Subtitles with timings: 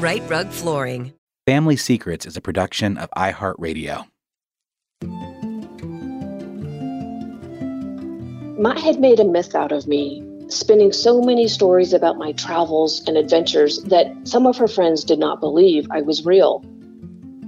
[0.00, 1.12] Rite Rug Flooring.
[1.46, 4.06] Family Secrets is a production of iHeartRadio.
[8.58, 13.06] Matt had made a myth out of me, spinning so many stories about my travels
[13.06, 16.64] and adventures that some of her friends did not believe I was real.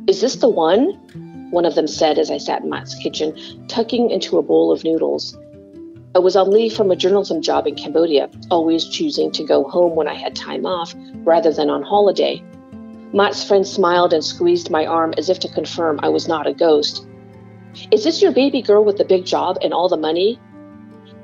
[0.07, 0.93] Is this the one?
[1.51, 3.35] One of them said as I sat in Matt's kitchen,
[3.67, 5.37] tucking into a bowl of noodles.
[6.17, 9.95] I was on leave from a journalism job in Cambodia, always choosing to go home
[9.95, 10.95] when I had time off
[11.27, 12.43] rather than on holiday.
[13.13, 16.55] Matt's friend smiled and squeezed my arm as if to confirm I was not a
[16.55, 17.07] ghost.
[17.91, 20.41] Is this your baby girl with the big job and all the money?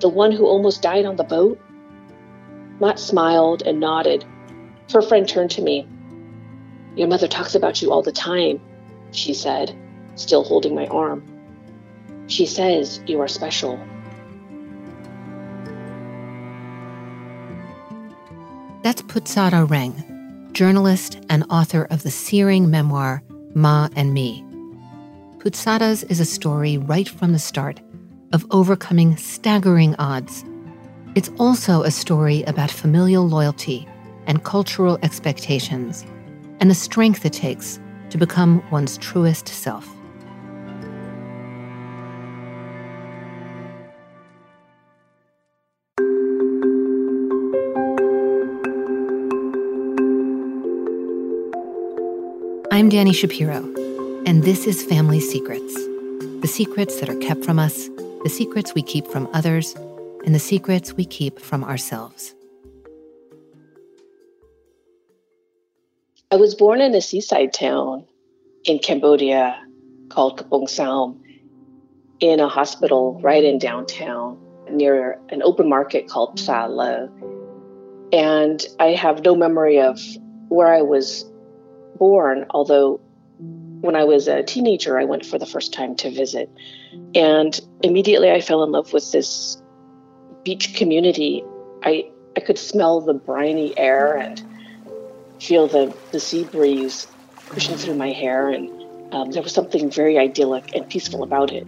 [0.00, 1.58] The one who almost died on the boat?
[2.78, 4.26] Matt smiled and nodded.
[4.92, 5.88] Her friend turned to me.
[6.96, 8.60] Your mother talks about you all the time,
[9.10, 9.74] she said,
[10.16, 11.24] still holding my arm.
[12.26, 13.80] She says you are special.
[18.82, 23.22] That's Putsata Reang, journalist and author of the searing memoir
[23.54, 24.44] Ma and Me.
[25.38, 27.80] Putsata's is a story right from the start
[28.32, 30.44] of overcoming staggering odds.
[31.14, 33.86] It's also a story about familial loyalty
[34.26, 36.04] and cultural expectations,
[36.58, 37.78] and the strength it takes
[38.10, 39.88] to become one's truest self.
[52.72, 53.58] I'm Dani Shapiro,
[54.24, 55.74] and this is Family Secrets
[56.40, 57.90] the secrets that are kept from us,
[58.24, 59.74] the secrets we keep from others,
[60.24, 62.34] and the secrets we keep from ourselves.
[66.30, 68.06] I was born in a seaside town
[68.64, 69.62] in Cambodia
[70.08, 71.22] called Kampong Som
[72.20, 74.38] in a hospital right in downtown
[74.70, 77.10] near an open market called Psa Le.
[78.14, 80.00] And I have no memory of
[80.48, 81.26] where I was
[81.98, 83.00] born, although
[83.38, 86.48] when I was a teenager, I went for the first time to visit.
[87.14, 89.60] And immediately I fell in love with this
[90.44, 91.42] beach community.
[91.82, 94.42] I, I could smell the briny air and
[95.40, 97.08] feel the, the sea breeze
[97.48, 98.48] pushing through my hair.
[98.48, 98.70] And
[99.12, 101.64] um, there was something very idyllic and peaceful about it.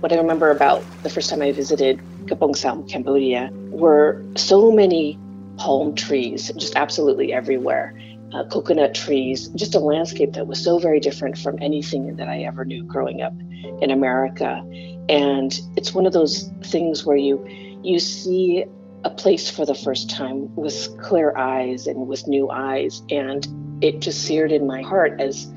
[0.00, 5.18] What I remember about the first time I visited Kampong Som, Cambodia, were so many
[5.58, 7.94] palm trees, just absolutely everywhere.
[8.34, 12.44] Uh, coconut trees, just a landscape that was so very different from anything that I
[12.44, 13.34] ever knew growing up
[13.82, 14.64] in America.
[15.10, 17.46] And it's one of those things where you
[17.82, 18.64] you see
[19.04, 23.02] a place for the first time with clear eyes and with new eyes.
[23.10, 23.46] And
[23.82, 25.52] it just seared in my heart as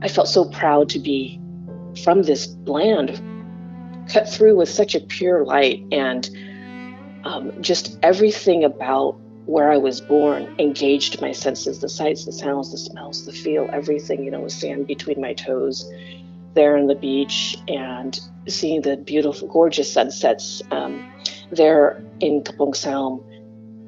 [0.00, 1.40] I felt so proud to be
[2.04, 3.20] from this land,
[4.08, 5.84] cut through with such a pure light.
[5.92, 6.30] And
[7.24, 12.72] um, just everything about where I was born engaged my senses the sights, the sounds,
[12.72, 15.90] the smells, the feel, everything, you know, with sand between my toes
[16.54, 18.18] there on the beach and
[18.48, 21.12] seeing the beautiful, gorgeous sunsets um,
[21.50, 23.22] there in Kampong Som.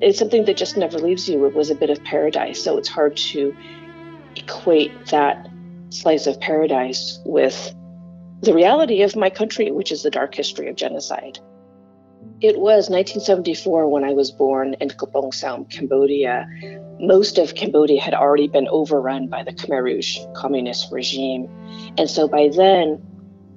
[0.00, 1.44] It's something that just never leaves you.
[1.46, 3.56] It was a bit of paradise, so it's hard to
[4.34, 5.48] equate that
[5.90, 7.74] slice of paradise with
[8.42, 11.38] the reality of my country, which is the dark history of genocide.
[12.42, 16.46] It was 1974 when I was born in Kampong Som, Cambodia.
[17.00, 21.48] Most of Cambodia had already been overrun by the Khmer Rouge communist regime.
[21.96, 23.02] And so by then,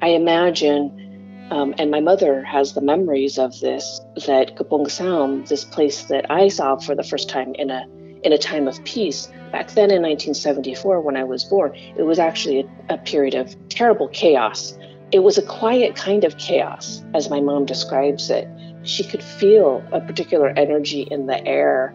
[0.02, 5.66] I imagine, um, and my mother has the memories of this, that Kampong Som, this
[5.66, 7.86] place that I saw for the first time in a
[8.24, 12.20] in a time of peace, back then in 1974 when I was born, it was
[12.20, 14.78] actually a, a period of terrible chaos.
[15.12, 18.48] It was a quiet kind of chaos, as my mom describes it.
[18.84, 21.94] She could feel a particular energy in the air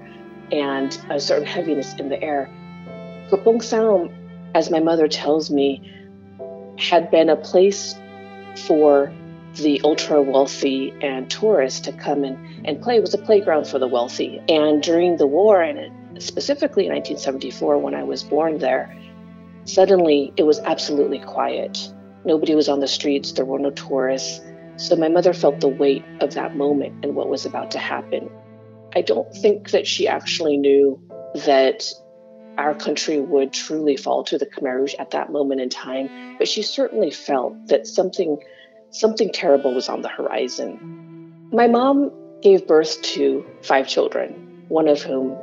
[0.53, 2.51] and a certain heaviness in the air.
[3.31, 4.11] Kampong Som,
[4.55, 5.91] as my mother tells me,
[6.79, 7.95] had been a place
[8.67, 9.13] for
[9.57, 12.97] the ultra wealthy and tourists to come and, and play.
[12.97, 14.41] It was a playground for the wealthy.
[14.49, 18.95] And during the war, and specifically in 1974, when I was born there,
[19.65, 21.93] suddenly it was absolutely quiet.
[22.25, 24.41] Nobody was on the streets, there were no tourists.
[24.76, 28.31] So my mother felt the weight of that moment and what was about to happen.
[28.94, 31.00] I don't think that she actually knew
[31.47, 31.85] that
[32.59, 36.49] our country would truly fall to the Khmer Rouge at that moment in time, but
[36.49, 38.38] she certainly felt that something
[38.91, 41.49] something terrible was on the horizon.
[41.53, 42.12] My mom
[42.43, 45.37] gave birth to five children, one of whom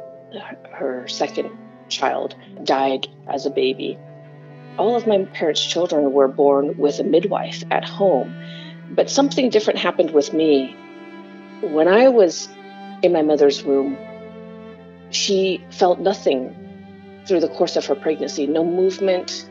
[0.71, 1.49] her second
[1.89, 3.97] child died as a baby.
[4.77, 8.33] All of my parents' children were born with a midwife at home,
[8.91, 10.75] but something different happened with me.
[11.61, 12.49] When I was
[13.01, 13.97] in my mother's womb,
[15.09, 16.55] she felt nothing
[17.25, 19.49] through the course of her pregnancy no movement,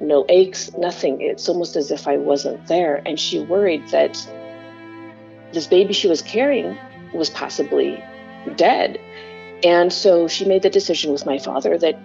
[0.00, 1.20] no aches, nothing.
[1.20, 3.02] It's almost as if I wasn't there.
[3.06, 4.14] And she worried that
[5.52, 6.76] this baby she was carrying
[7.14, 8.02] was possibly
[8.56, 8.98] dead.
[9.64, 11.98] And so she made the decision with my father that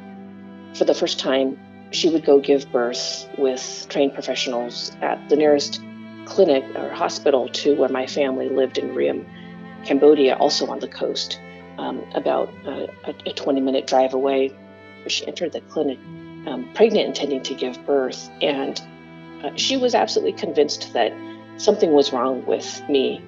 [0.76, 1.60] for the first time,
[1.92, 5.80] she would go give birth with trained professionals at the nearest
[6.26, 9.26] clinic or hospital to where my family lived in Ream,
[9.86, 11.40] Cambodia, also on the coast,
[11.78, 12.90] um, about a,
[13.26, 14.54] a 20 minute drive away
[15.08, 16.00] she entered the clinic
[16.48, 18.82] um, pregnant, intending to give birth, and
[19.44, 21.14] uh, she was absolutely convinced that
[21.58, 23.22] something was wrong with me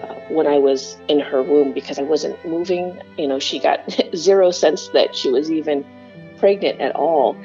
[0.00, 3.00] uh, when I was in her womb because I wasn't moving.
[3.16, 3.80] You know, she got
[4.16, 5.84] zero sense that she was even
[6.38, 7.36] pregnant at all.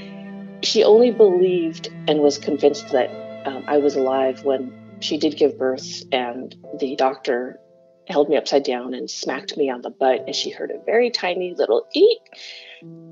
[0.64, 3.10] She only believed and was convinced that
[3.48, 7.60] um, I was alive when she did give birth, and the doctor
[8.08, 11.10] held me upside down and smacked me on the butt, and she heard a very
[11.10, 12.20] tiny little eek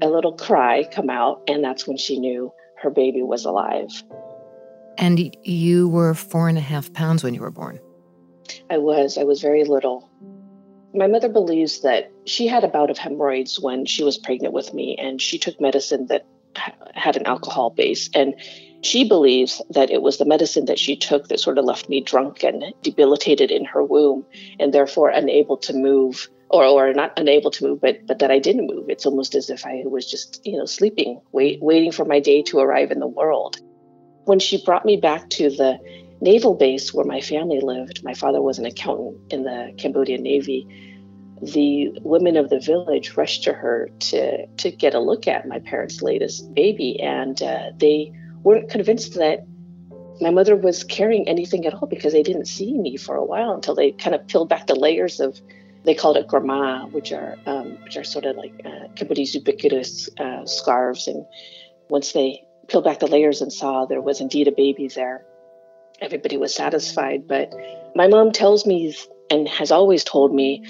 [0.02, 2.52] a little cry come out, and that's when she knew
[2.82, 3.90] her baby was alive.
[4.98, 7.80] And you were four and a half pounds when you were born?
[8.70, 9.18] I was.
[9.18, 10.10] I was very little.
[10.94, 14.74] My mother believes that she had a bout of hemorrhoids when she was pregnant with
[14.74, 16.26] me, and she took medicine that
[16.94, 18.10] had an alcohol base.
[18.14, 18.36] And
[18.86, 22.02] she believes that it was the medicine that she took that sort of left me
[22.02, 24.26] drunk and debilitated in her womb,
[24.60, 28.40] and therefore unable to move or, or not unable to move, but but that I
[28.40, 28.90] didn't move.
[28.90, 32.44] It's almost as if I was just you know sleeping, wait, waiting for my day
[32.44, 33.58] to arrive in the world.
[34.26, 35.80] When she brought me back to the
[36.22, 40.68] naval base where my family lived, my father was an accountant in the Cambodian Navy.
[41.42, 45.60] The women of the village rushed to her to to get a look at my
[45.60, 48.14] parents' latest baby, and uh, they
[48.46, 49.46] weren't convinced that
[50.22, 53.52] my mother was carrying anything at all because they didn't see me for a while
[53.52, 55.42] until they kind of peeled back the layers of
[55.84, 60.10] they called it krama, which are um, which are sort of like uh, Cambodia's ubiquitous
[60.20, 61.08] uh, scarves.
[61.08, 61.26] And
[61.90, 65.26] once they peeled back the layers and saw there was indeed a baby there,
[66.02, 67.28] everybody was satisfied.
[67.28, 67.54] But
[67.96, 68.96] my mom tells me
[69.30, 70.64] and has always told me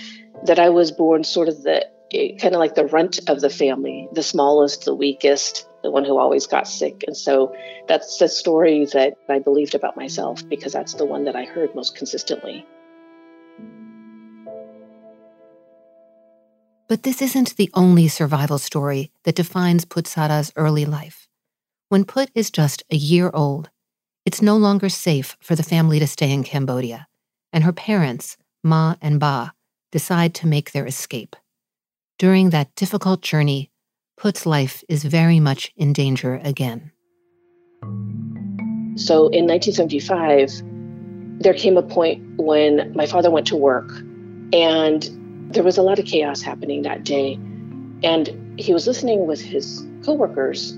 [0.45, 3.49] that I was born sort of the eh, kind of like the runt of the
[3.49, 7.03] family, the smallest, the weakest, the one who always got sick.
[7.05, 7.55] And so
[7.87, 11.75] that's the story that I believed about myself because that's the one that I heard
[11.75, 12.65] most consistently.
[16.89, 21.27] But this isn't the only survival story that defines Putsata's early life.
[21.89, 23.69] When Put is just a year old,
[24.25, 27.07] it's no longer safe for the family to stay in Cambodia,
[27.53, 29.53] and her parents, Ma and Ba,
[29.91, 31.35] decide to make their escape.
[32.17, 33.69] During that difficult journey,
[34.17, 36.91] Put's life is very much in danger again.
[38.95, 40.63] So in 1975,
[41.41, 43.91] there came a point when my father went to work
[44.53, 45.09] and
[45.51, 47.33] there was a lot of chaos happening that day.
[48.03, 50.71] And he was listening with his coworkers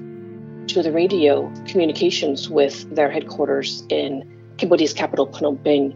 [0.67, 4.27] to the radio communications with their headquarters in
[4.57, 5.93] Cambodia's capital, Phnom Penh.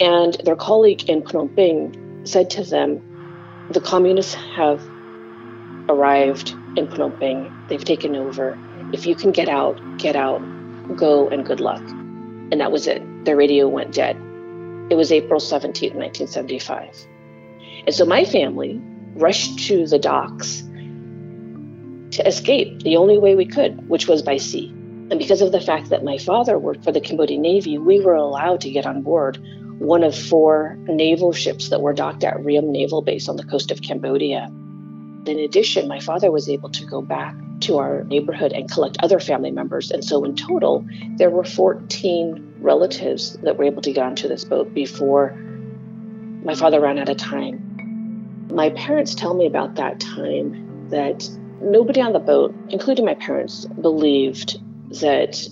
[0.00, 3.00] And their colleague in Phnom Penh said to them,
[3.70, 4.82] The communists have
[5.88, 7.52] arrived Phnom Penh.
[7.68, 8.58] They've taken over.
[8.92, 10.40] If you can get out, get out,
[10.96, 11.82] go, and good luck.
[12.52, 13.02] And that was it.
[13.24, 14.16] The radio went dead.
[14.90, 17.06] It was April 17, 1975.
[17.86, 18.80] And so my family
[19.14, 20.62] rushed to the docks
[22.16, 24.68] to escape the only way we could, which was by sea.
[25.10, 28.14] And because of the fact that my father worked for the Cambodian Navy, we were
[28.14, 29.38] allowed to get on board
[29.78, 33.70] one of four naval ships that were docked at Ream Naval Base on the coast
[33.70, 34.50] of Cambodia.
[35.26, 39.18] In addition, my father was able to go back to our neighborhood and collect other
[39.18, 39.90] family members.
[39.90, 40.84] And so, in total,
[41.16, 45.34] there were 14 relatives that were able to get onto this boat before
[46.44, 48.48] my father ran out of time.
[48.50, 51.28] My parents tell me about that time that
[51.62, 54.60] nobody on the boat, including my parents, believed
[55.00, 55.48] that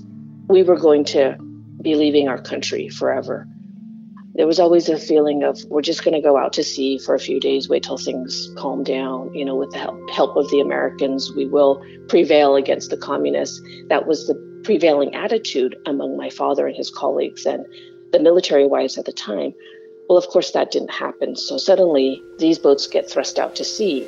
[0.49, 1.39] we were going to
[1.81, 3.49] be leaving our country forever
[4.35, 7.15] there was always a feeling of we're just going to go out to sea for
[7.15, 9.33] a few days, wait till things calm down.
[9.35, 13.61] You know, with the help, help of the Americans, we will prevail against the communists.
[13.89, 14.35] That was the
[14.65, 17.67] prevailing attitude among my father and his colleagues and
[18.13, 19.53] the military wives at the time.
[20.09, 21.37] Well, of course, that didn't happen.
[21.37, 24.07] So suddenly, these boats get thrust out to sea.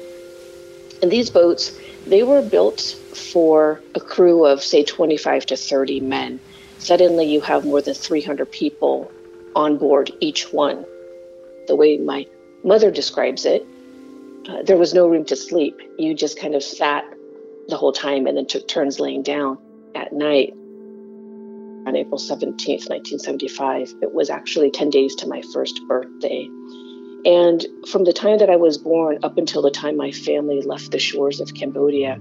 [1.02, 6.40] And these boats, they were built for a crew of, say, 25 to 30 men.
[6.78, 9.10] Suddenly, you have more than 300 people
[9.54, 10.84] on board each one.
[11.66, 12.26] The way my
[12.62, 13.66] mother describes it,
[14.48, 15.80] uh, there was no room to sleep.
[15.98, 17.04] You just kind of sat
[17.68, 19.58] the whole time and then took turns laying down
[19.94, 20.52] at night.
[21.86, 26.48] On April 17th, 1975, it was actually 10 days to my first birthday.
[27.26, 30.90] And from the time that I was born up until the time my family left
[30.90, 32.20] the shores of Cambodia,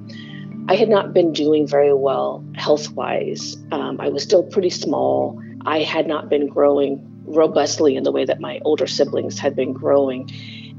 [0.70, 3.58] I had not been doing very well health wise.
[3.72, 5.42] Um, I was still pretty small.
[5.66, 9.74] I had not been growing robustly in the way that my older siblings had been
[9.74, 10.30] growing.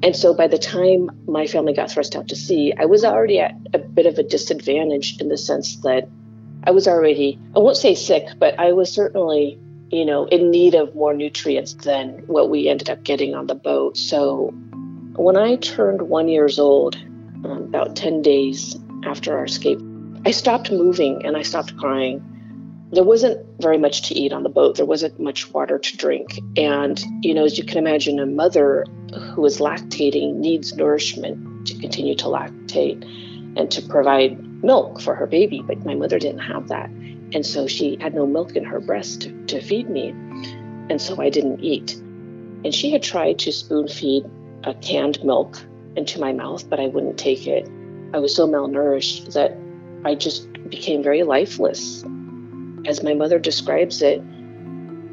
[0.03, 3.41] And so by the time my family got thrust out to sea, I was already
[3.41, 6.09] at a bit of a disadvantage in the sense that
[6.65, 9.59] I was already, I won't say sick, but I was certainly,
[9.91, 13.55] you know, in need of more nutrients than what we ended up getting on the
[13.55, 13.97] boat.
[13.97, 14.53] So
[15.17, 16.97] when I turned one years old,
[17.45, 19.81] um, about 10 days after our escape,
[20.27, 22.23] I stopped moving and I stopped crying
[22.93, 24.76] there wasn't very much to eat on the boat.
[24.76, 26.41] There wasn't much water to drink.
[26.57, 28.85] And, you know, as you can imagine, a mother
[29.35, 33.03] who is lactating needs nourishment to continue to lactate
[33.57, 35.62] and to provide milk for her baby.
[35.67, 36.88] But my mother didn't have that.
[36.88, 40.11] And so she had no milk in her breast to, to feed me.
[40.91, 41.95] And so I didn't eat.
[41.95, 44.25] And she had tried to spoon feed
[44.62, 45.59] a canned milk
[45.97, 47.69] into my mouth, but I wouldn't take it.
[48.12, 49.57] I was so malnourished that
[50.05, 52.05] I just became very lifeless
[52.87, 54.19] as my mother describes it,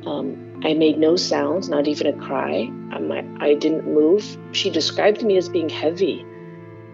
[0.06, 2.64] um, I made no sounds, not even a cry.
[2.94, 4.38] Um, I, I didn't move.
[4.52, 6.26] She described me as being heavy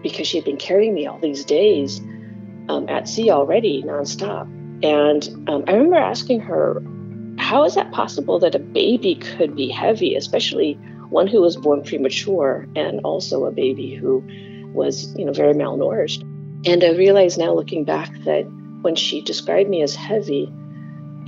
[0.02, 2.00] because she had been carrying me all these days
[2.68, 4.46] um, at sea already, nonstop.
[4.82, 6.82] And um, I remember asking her,
[7.38, 10.74] how is that possible that a baby could be heavy, especially
[11.08, 14.22] one who was born premature and also a baby who
[14.72, 16.22] was, you know, very malnourished?
[16.66, 18.42] And I realize now, looking back, that
[18.82, 20.52] when she described me as heavy,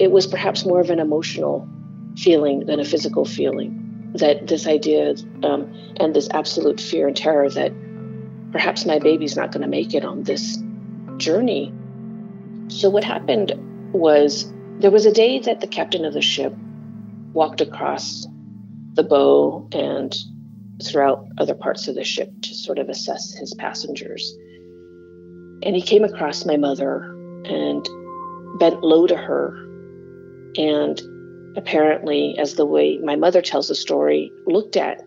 [0.00, 1.69] it was perhaps more of an emotional
[2.16, 3.76] feeling than a physical feeling.
[4.14, 5.14] That this idea
[5.45, 7.71] um, and this absolute fear and terror that
[8.50, 10.59] perhaps my baby's not going to make it on this
[11.19, 11.73] journey.
[12.69, 13.52] So, what happened
[13.92, 16.54] was there was a day that the captain of the ship
[17.35, 18.26] walked across
[18.95, 20.16] the bow and
[20.83, 24.35] throughout other parts of the ship to sort of assess his passengers.
[25.62, 27.02] And he came across my mother
[27.45, 27.87] and
[28.59, 29.69] bent low to her
[30.57, 35.04] and apparently, as the way my mother tells the story, looked at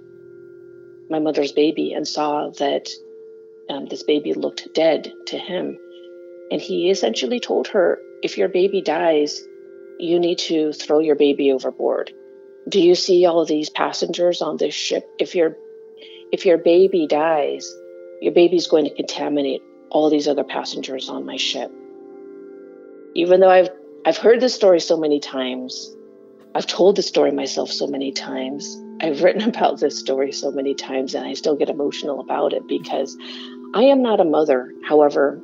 [1.10, 2.90] my mother's baby and saw that
[3.70, 5.78] um, this baby looked dead to him.
[6.52, 9.44] And he essentially told her, if your baby dies,
[10.00, 12.12] you need to throw your baby overboard.
[12.70, 15.10] Do you see all these passengers on this ship?
[15.20, 15.58] If your
[16.32, 17.72] if your baby dies,
[18.22, 21.72] your baby's going to contaminate all these other passengers on my ship.
[23.14, 23.70] Even though I've
[24.06, 25.96] I've heard this story so many times,
[26.56, 30.76] I've told the story myself so many times, I've written about this story so many
[30.76, 33.18] times, and I still get emotional about it because
[33.74, 34.72] I am not a mother.
[34.88, 35.42] However,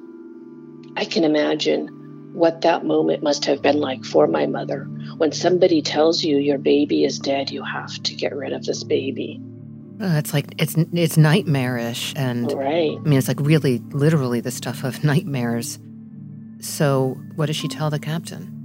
[0.95, 1.87] I can imagine
[2.33, 4.87] what that moment must have been like for my mother
[5.17, 8.83] when somebody tells you your baby is dead, you have to get rid of this
[8.83, 9.41] baby.
[9.99, 12.97] It's like it's it's nightmarish, and right.
[12.97, 15.77] I mean, it's like really, literally the stuff of nightmares.
[16.59, 18.55] So, what does she tell the captain?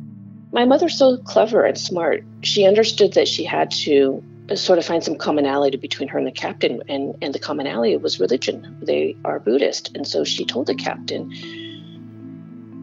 [0.52, 2.24] My mother's so clever and smart.
[2.42, 6.26] She understood that she had to uh, sort of find some commonality between her and
[6.26, 8.76] the captain, and and the commonality was religion.
[8.82, 11.30] They are Buddhist, and so she told the captain,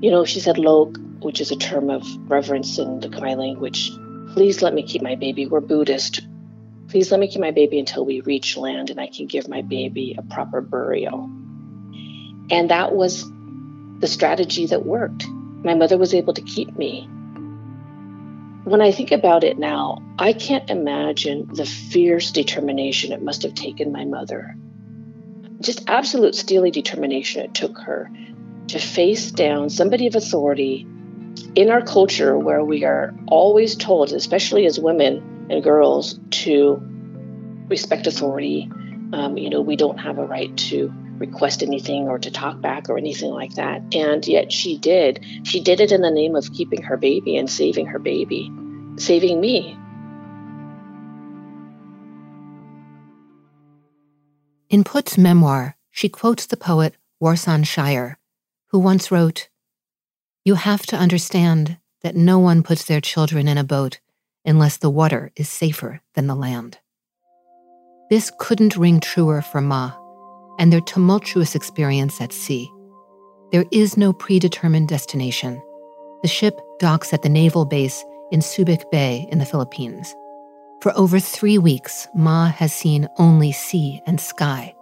[0.02, 3.92] you know, she said "lok," which is a term of reverence in the Khmer language.
[4.34, 5.46] Please let me keep my baby.
[5.46, 6.22] We're Buddhist.
[6.88, 9.62] Please let me keep my baby until we reach land and I can give my
[9.62, 11.30] baby a proper burial.
[12.50, 13.24] And that was
[14.02, 15.28] the strategy that worked.
[15.64, 17.08] My mother was able to keep me.
[18.64, 23.54] When I think about it now, I can't imagine the fierce determination it must have
[23.54, 24.56] taken my mother.
[25.62, 28.10] Just absolute steely determination it took her
[28.70, 30.88] to face down somebody of authority
[31.56, 36.82] in our culture where we are always told, especially as women, and girls to
[37.68, 38.72] respect authority.
[39.14, 42.90] Um, you know, we don't have a right to request anything or to talk back
[42.90, 43.82] or anything like that.
[43.96, 45.24] And yet she did.
[45.44, 48.52] She did it in the name of keeping her baby and saving her baby,
[48.98, 49.78] saving me.
[54.70, 58.18] In Put's memoir, she quotes the poet Warsan Shire,
[58.68, 59.50] who once wrote,
[60.44, 64.00] You have to understand that no one puts their children in a boat
[64.44, 66.80] unless the water is safer than the land.
[68.10, 70.01] This couldn't ring truer for Ma
[70.60, 72.70] and their tumultuous experience at sea.
[73.52, 75.62] There is no predetermined destination.
[76.22, 80.16] The ship docks at the naval base in Subic Bay in the Philippines.
[80.82, 84.74] For over three weeks, Ma has seen only sea and sky.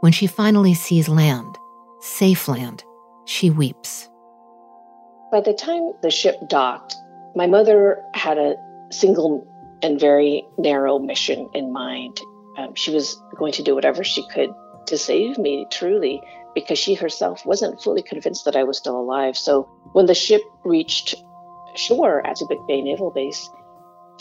[0.00, 1.58] When she finally sees land,
[2.00, 2.84] safe land,
[3.24, 4.08] she weeps.
[5.32, 6.94] By the time the ship docked,
[7.34, 8.54] my mother had a
[8.90, 9.46] single
[9.82, 12.20] and very narrow mission in mind.
[12.56, 14.50] Um, she was going to do whatever she could
[14.86, 16.20] to save me, truly,
[16.54, 19.36] because she herself wasn't fully convinced that I was still alive.
[19.36, 21.14] So when the ship reached
[21.76, 23.50] shore at Subic Bay Naval Base,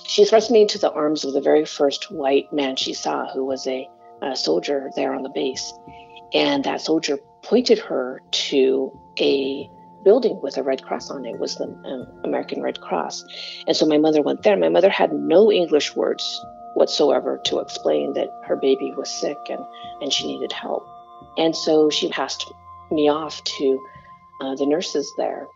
[0.04, 3.46] she thrust me into the arms of the very first white man she saw, who
[3.46, 3.88] was a,
[4.22, 5.74] a soldier there on the base.
[6.34, 9.70] And that soldier pointed her to a
[10.04, 13.24] building with a Red Cross on it it was the um, American Red Cross.
[13.68, 14.58] And so my mother went there.
[14.58, 16.44] My mother had no English words
[16.76, 19.64] whatsoever to explain that her baby was sick and,
[20.02, 20.88] and she needed help.
[21.38, 22.52] And so she passed
[22.92, 23.86] me off to
[24.42, 25.48] uh, the nurses there.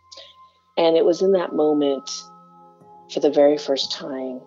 [0.78, 2.10] And it was in that moment,
[3.12, 4.42] for the very first time,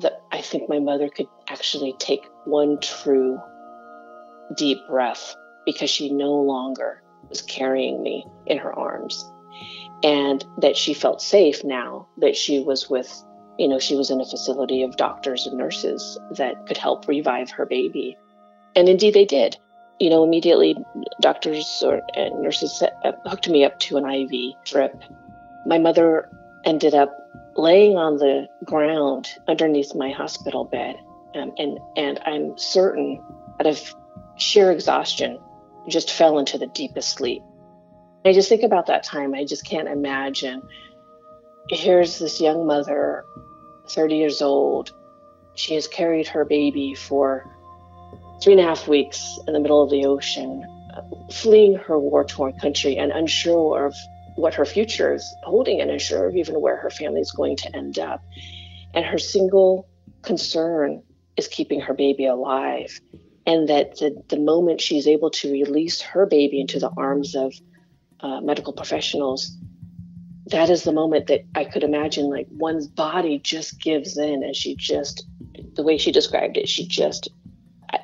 [0.00, 3.38] that I think my mother could actually take one true
[4.56, 9.24] deep breath because she no longer was carrying me in her arms
[10.02, 13.24] and that she felt safe now that she was with
[13.58, 17.50] you know she was in a facility of doctors and nurses that could help revive
[17.50, 18.16] her baby
[18.76, 19.56] and indeed they did
[19.98, 20.76] you know immediately
[21.20, 25.02] doctors or and nurses uh, hooked me up to an iv drip
[25.66, 26.28] my mother
[26.64, 27.12] ended up
[27.56, 30.96] laying on the ground underneath my hospital bed
[31.34, 33.22] um, and and i'm certain
[33.60, 33.94] out of
[34.36, 35.38] sheer exhaustion
[35.88, 37.42] just fell into the deepest sleep.
[38.24, 39.34] I just think about that time.
[39.34, 40.62] I just can't imagine.
[41.70, 43.24] Here's this young mother,
[43.88, 44.92] 30 years old.
[45.54, 47.46] She has carried her baby for
[48.42, 50.62] three and a half weeks in the middle of the ocean,
[51.32, 53.94] fleeing her war torn country and unsure of
[54.36, 57.74] what her future is holding and unsure of even where her family is going to
[57.74, 58.22] end up.
[58.92, 59.88] And her single
[60.22, 61.02] concern
[61.36, 63.00] is keeping her baby alive
[63.46, 67.54] and that the, the moment she's able to release her baby into the arms of
[68.20, 69.56] uh, medical professionals
[70.46, 74.54] that is the moment that i could imagine like one's body just gives in and
[74.54, 75.26] she just
[75.74, 77.28] the way she described it she just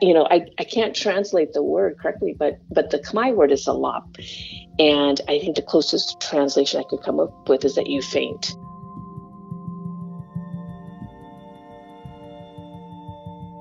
[0.01, 3.61] you know i, I can't translate the word correctly but but the khmer word is
[3.61, 4.05] a salap
[4.79, 8.55] and i think the closest translation i could come up with is that you faint.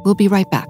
[0.06, 0.70] We'll be right back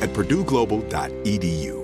[0.00, 1.83] at purdueglobal.edu.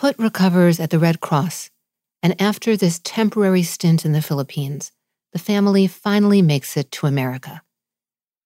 [0.00, 1.68] Put recovers at the Red Cross,
[2.22, 4.92] and after this temporary stint in the Philippines,
[5.34, 7.60] the family finally makes it to America.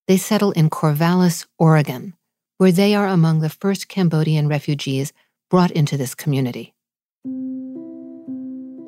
[0.08, 2.14] They settle in Corvallis, Oregon,
[2.58, 5.12] where they are among the first Cambodian refugees
[5.48, 6.74] brought into this community.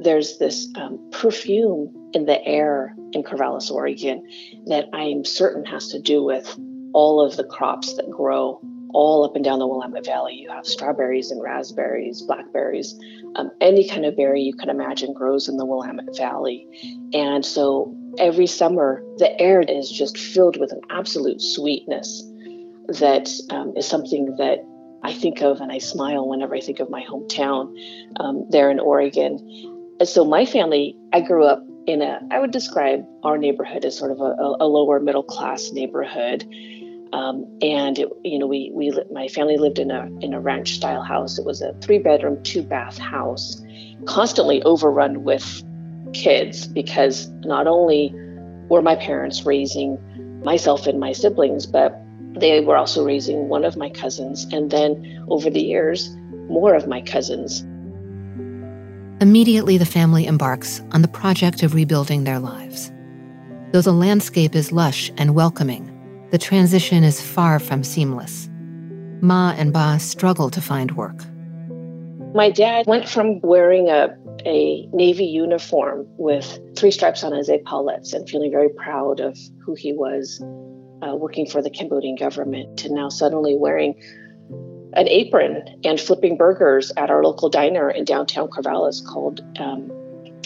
[0.02, 4.28] There's this um, perfume in the air in Corvallis, Oregon,
[4.66, 6.58] that I'm certain has to do with
[6.92, 8.60] all of the crops that grow
[8.96, 10.32] all up and down the Willamette Valley.
[10.32, 12.98] You have strawberries and raspberries, blackberries,
[13.36, 16.66] um, any kind of berry you can imagine grows in the Willamette Valley.
[17.12, 22.24] And so every summer, the air is just filled with an absolute sweetness
[22.88, 24.64] that um, is something that
[25.02, 27.76] I think of and I smile whenever I think of my hometown
[28.18, 29.38] um, there in Oregon.
[30.00, 33.98] And so my family, I grew up in a, I would describe our neighborhood as
[33.98, 36.48] sort of a, a lower middle class neighborhood.
[37.12, 40.74] Um, and it, you know, we we my family lived in a in a ranch
[40.74, 41.38] style house.
[41.38, 43.62] It was a three bedroom, two bath house,
[44.06, 45.62] constantly overrun with
[46.12, 48.12] kids because not only
[48.68, 49.98] were my parents raising
[50.42, 52.00] myself and my siblings, but
[52.34, 56.14] they were also raising one of my cousins, and then over the years,
[56.48, 57.64] more of my cousins.
[59.20, 62.92] Immediately, the family embarks on the project of rebuilding their lives.
[63.72, 65.90] Though the landscape is lush and welcoming,
[66.36, 68.50] the transition is far from seamless.
[69.22, 71.24] Ma and Ba struggle to find work.
[72.34, 78.12] My dad went from wearing a, a Navy uniform with three stripes on his epaulets
[78.12, 80.44] and feeling very proud of who he was
[81.00, 83.94] uh, working for the Cambodian government to now suddenly wearing
[84.92, 89.90] an apron and flipping burgers at our local diner in downtown Corvallis called um,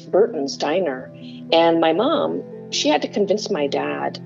[0.08, 1.12] Burton's Diner.
[1.50, 4.24] And my mom, she had to convince my dad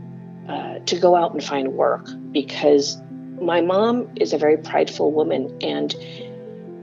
[0.48, 2.98] uh, to go out and find work because
[3.40, 5.56] my mom is a very prideful woman.
[5.62, 5.94] And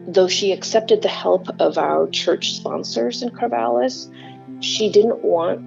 [0.08, 4.12] though she accepted the help of our church sponsors in Corvallis,
[4.62, 5.62] she didn't want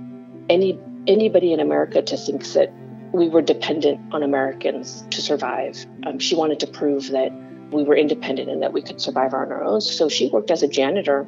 [0.49, 2.73] any anybody in America to think that
[3.13, 5.87] we were dependent on Americans to survive.
[6.05, 7.31] Um, she wanted to prove that
[7.71, 9.81] we were independent and that we could survive on our own.
[9.81, 11.27] So she worked as a janitor,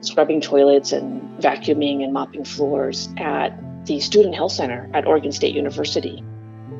[0.00, 3.52] scrubbing toilets and vacuuming and mopping floors at
[3.84, 6.22] the Student Health Center at Oregon State University.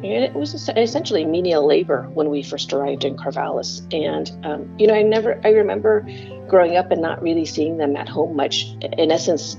[0.05, 3.83] And it was essentially menial labor when we first arrived in Corvallis.
[3.95, 6.07] And, um, you know, I never, I remember
[6.49, 8.67] growing up and not really seeing them at home much.
[8.81, 9.57] In essence,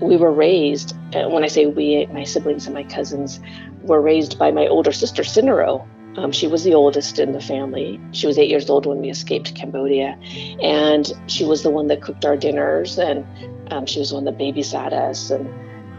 [0.00, 3.40] we were raised, uh, when I say we, my siblings and my cousins
[3.82, 5.86] were raised by my older sister, Cinero.
[6.18, 8.00] Um, she was the oldest in the family.
[8.12, 10.18] She was eight years old when we escaped Cambodia.
[10.62, 13.26] And she was the one that cooked our dinners, and
[13.70, 15.48] um, she was the one that babysat us and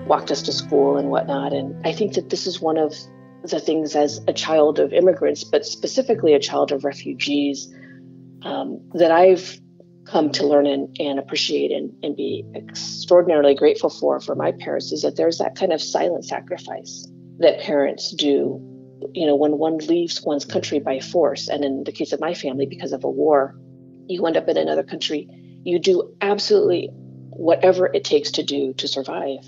[0.07, 1.53] walked us to school and whatnot.
[1.53, 2.95] And I think that this is one of
[3.43, 7.73] the things as a child of immigrants, but specifically a child of refugees,
[8.43, 9.59] um, that I've
[10.05, 14.91] come to learn and, and appreciate and, and be extraordinarily grateful for for my parents
[14.93, 17.05] is that there's that kind of silent sacrifice
[17.39, 18.61] that parents do
[19.13, 21.49] you know when one leaves one's country by force.
[21.49, 23.59] And in the case of my family because of a war
[24.07, 25.27] you end up in another country.
[25.63, 29.39] You do absolutely whatever it takes to do to survive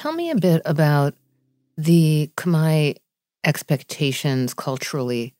[0.00, 1.12] tell me a bit about
[1.76, 2.96] the khmer
[3.44, 5.34] expectations culturally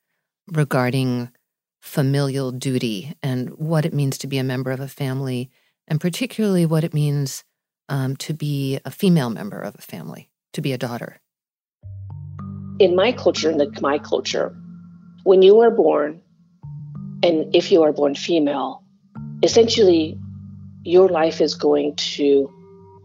[0.49, 1.31] regarding
[1.81, 5.49] familial duty and what it means to be a member of a family,
[5.89, 7.43] and particularly what it means
[7.89, 11.19] um, to be a female member of a family, to be a daughter.
[12.79, 14.55] In my culture, in the Khmer culture,
[15.25, 16.21] when you are born,
[17.23, 18.85] and if you are born female,
[19.43, 20.19] essentially
[20.83, 22.53] your life is going to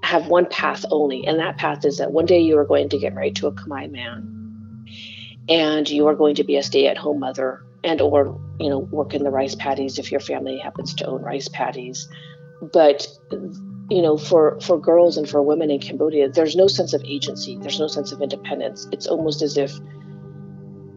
[0.06, 2.98] have one path only, and that path is that one day you are going to
[2.98, 4.86] get married to a Khmer man,
[5.50, 9.24] and you are going to be a stay-at-home mother and or you know work in
[9.24, 12.08] the rice paddies if your family happens to own rice paddies.
[12.62, 13.08] But
[13.89, 17.58] you know for for girls and for women in cambodia there's no sense of agency.
[17.58, 18.88] There's no sense of independence.
[18.91, 19.74] It's almost as if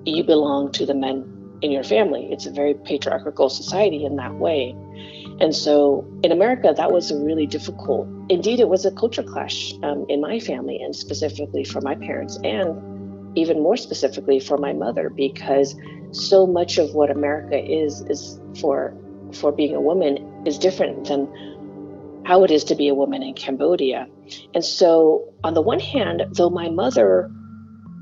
[0.05, 2.29] you belong to the men in your family.
[2.31, 4.75] It's a very patriarchal society in that way
[5.41, 9.73] and so in america that was a really difficult indeed it was a culture clash
[9.83, 12.99] um, in my family and specifically for my parents and
[13.37, 15.77] even more specifically for my mother because
[16.13, 18.95] so much of what America is is for
[19.33, 21.29] for being a woman is different than
[22.25, 24.07] how it is to be a woman in Cambodia.
[24.55, 27.31] And so on the one hand, though my mother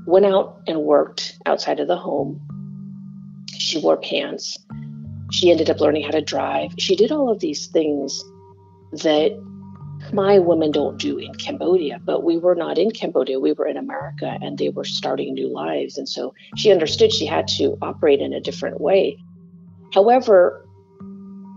[0.05, 2.41] went out and worked outside of the home,
[3.57, 4.57] she wore pants.
[5.31, 6.71] She ended up learning how to drive.
[6.77, 8.23] She did all of these things
[8.91, 9.37] that
[10.13, 13.39] my women don't do in Cambodia, but we were not in Cambodia.
[13.39, 15.97] We were in America and they were starting new lives.
[15.97, 19.17] And so she understood she had to operate in a different way.
[19.93, 20.65] However,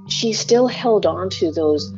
[0.09, 1.92] she still held on to those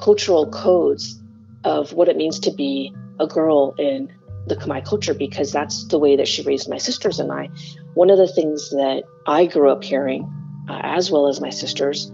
[0.00, 1.20] cultural codes
[1.64, 4.12] of what it means to be a girl in
[4.46, 7.48] the Khmer culture because that's the way that she raised my sisters and I.
[7.94, 10.30] One of the things that I grew up hearing,
[10.68, 12.10] uh, as well as my sisters,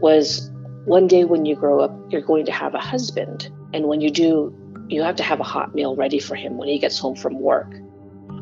[0.00, 0.50] was
[0.84, 3.50] one day when you grow up, you're going to have a husband.
[3.72, 4.54] And when you do,
[4.88, 7.38] you have to have a hot meal ready for him when he gets home from
[7.38, 7.72] work.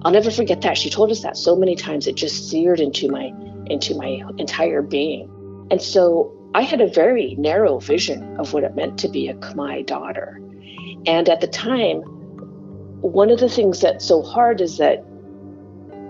[0.03, 0.79] I'll never forget that.
[0.79, 3.33] She told us that so many times it just seared into my
[3.67, 5.29] into my entire being.
[5.71, 9.35] And so I had a very narrow vision of what it meant to be a
[9.35, 10.41] Khmer daughter.
[11.07, 12.03] And at the time,
[13.01, 15.05] one of the things that's so hard is that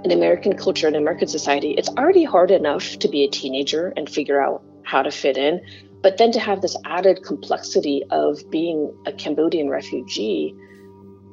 [0.04, 4.08] in American culture and American society, it's already hard enough to be a teenager and
[4.08, 5.60] figure out how to fit in.
[6.02, 10.54] But then to have this added complexity of being a Cambodian refugee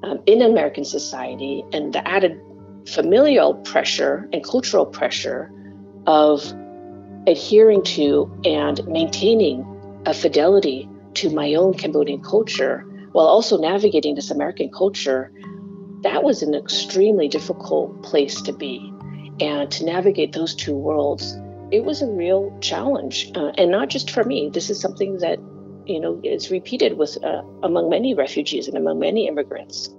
[0.03, 2.39] um, in American society and the added
[2.87, 5.51] familial pressure and cultural pressure
[6.07, 6.53] of
[7.27, 9.65] adhering to and maintaining
[10.05, 15.31] a fidelity to my own Cambodian culture while also navigating this American culture,
[16.05, 18.93] that was an extremely difficult place to be.
[19.41, 21.35] And to navigate those two worlds
[21.71, 24.49] it was a real challenge, uh, and not just for me.
[24.49, 25.39] This is something that
[25.85, 29.89] you know is repeated with uh, among many refugees and among many immigrants.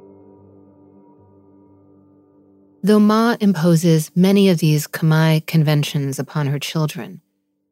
[2.83, 7.21] Though Ma imposes many of these Khmer conventions upon her children,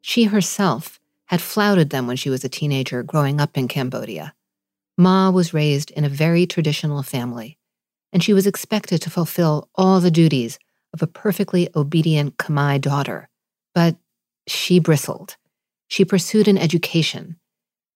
[0.01, 4.33] she herself had flouted them when she was a teenager growing up in Cambodia.
[4.97, 7.57] Ma was raised in a very traditional family,
[8.15, 10.57] and she was expected to fulfill all the duties
[10.91, 13.29] of a perfectly obedient Khmer daughter
[13.75, 13.97] but
[14.47, 15.35] she bristled.
[15.87, 17.37] She pursued an education.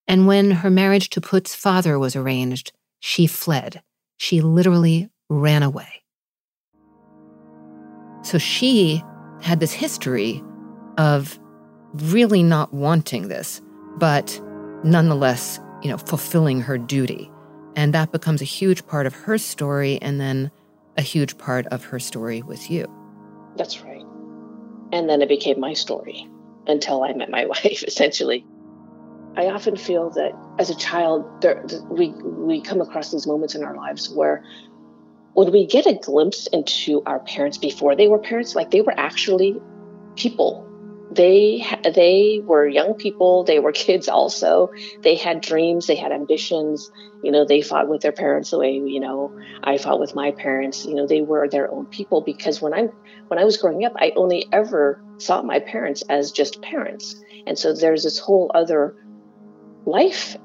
[0.08, 3.82] And when her marriage to Put's father was arranged, she fled.
[4.18, 6.04] she literally ran away.
[8.22, 9.02] So she
[9.42, 10.44] had this history
[10.98, 11.40] of
[11.94, 13.62] really not wanting this,
[13.96, 14.42] but
[14.84, 17.32] nonetheless, you know, fulfilling her duty.
[17.76, 20.52] And that becomes a huge part of her story and then
[20.98, 22.88] a huge part of her story with you.
[23.56, 24.06] That's right.
[24.92, 26.28] And then it became my story
[26.68, 28.46] until I met my wife, essentially.
[29.38, 33.64] I often feel that as a child, there, we, we come across these moments in
[33.64, 34.44] our lives where
[35.34, 38.94] when we get a glimpse into our parents before they were parents, like they were
[38.98, 39.56] actually
[40.16, 40.69] people
[41.12, 43.44] they they were young people.
[43.44, 44.70] They were kids also.
[45.02, 45.88] They had dreams.
[45.88, 46.92] They had ambitions.
[47.24, 50.32] You know they fought with their parents the way you know i fought with my
[50.32, 50.86] parents.
[50.86, 52.90] You know they were their own people because when i
[53.28, 57.16] when i was growing up i only ever saw my parents as just parents.
[57.48, 58.96] And so there's this whole other
[59.86, 60.38] life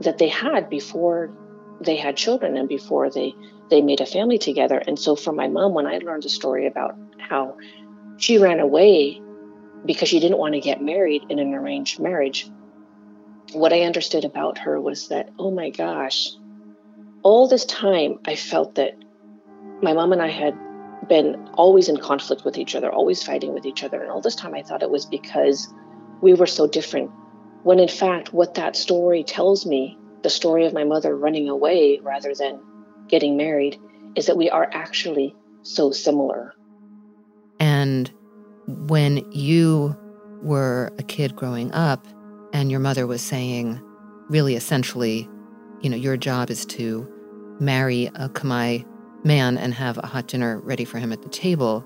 [0.00, 1.32] that they had before
[1.80, 3.34] they had children and before they
[3.70, 4.80] they made a family together.
[4.86, 7.56] And so for my mom when i learned the story about how
[8.18, 9.20] she ran away
[9.84, 12.48] because she didn't want to get married in an arranged marriage.
[13.52, 16.30] What I understood about her was that, oh my gosh,
[17.22, 18.96] all this time I felt that
[19.82, 20.56] my mom and I had
[21.08, 24.00] been always in conflict with each other, always fighting with each other.
[24.00, 25.68] And all this time I thought it was because
[26.20, 27.10] we were so different.
[27.64, 31.98] When in fact, what that story tells me, the story of my mother running away
[32.02, 32.60] rather than
[33.08, 33.78] getting married,
[34.14, 36.54] is that we are actually so similar.
[37.58, 38.10] And
[38.66, 39.96] when you
[40.42, 42.06] were a kid growing up
[42.52, 43.80] and your mother was saying,
[44.28, 45.28] really essentially,
[45.80, 47.08] you know, your job is to
[47.60, 48.84] marry a Khmer
[49.24, 51.84] man and have a hot dinner ready for him at the table,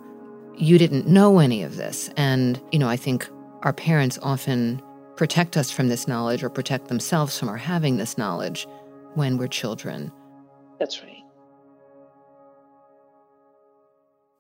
[0.57, 2.11] you didn't know any of this.
[2.17, 3.29] And, you know, I think
[3.63, 4.81] our parents often
[5.17, 8.67] protect us from this knowledge or protect themselves from our having this knowledge
[9.15, 10.13] when we're children.
[10.79, 11.23] That's right.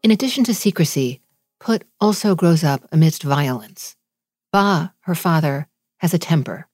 [0.02, 1.20] In addition to secrecy,
[1.60, 3.96] Put also grows up amidst violence.
[4.52, 6.68] Ba, her father, has a temper.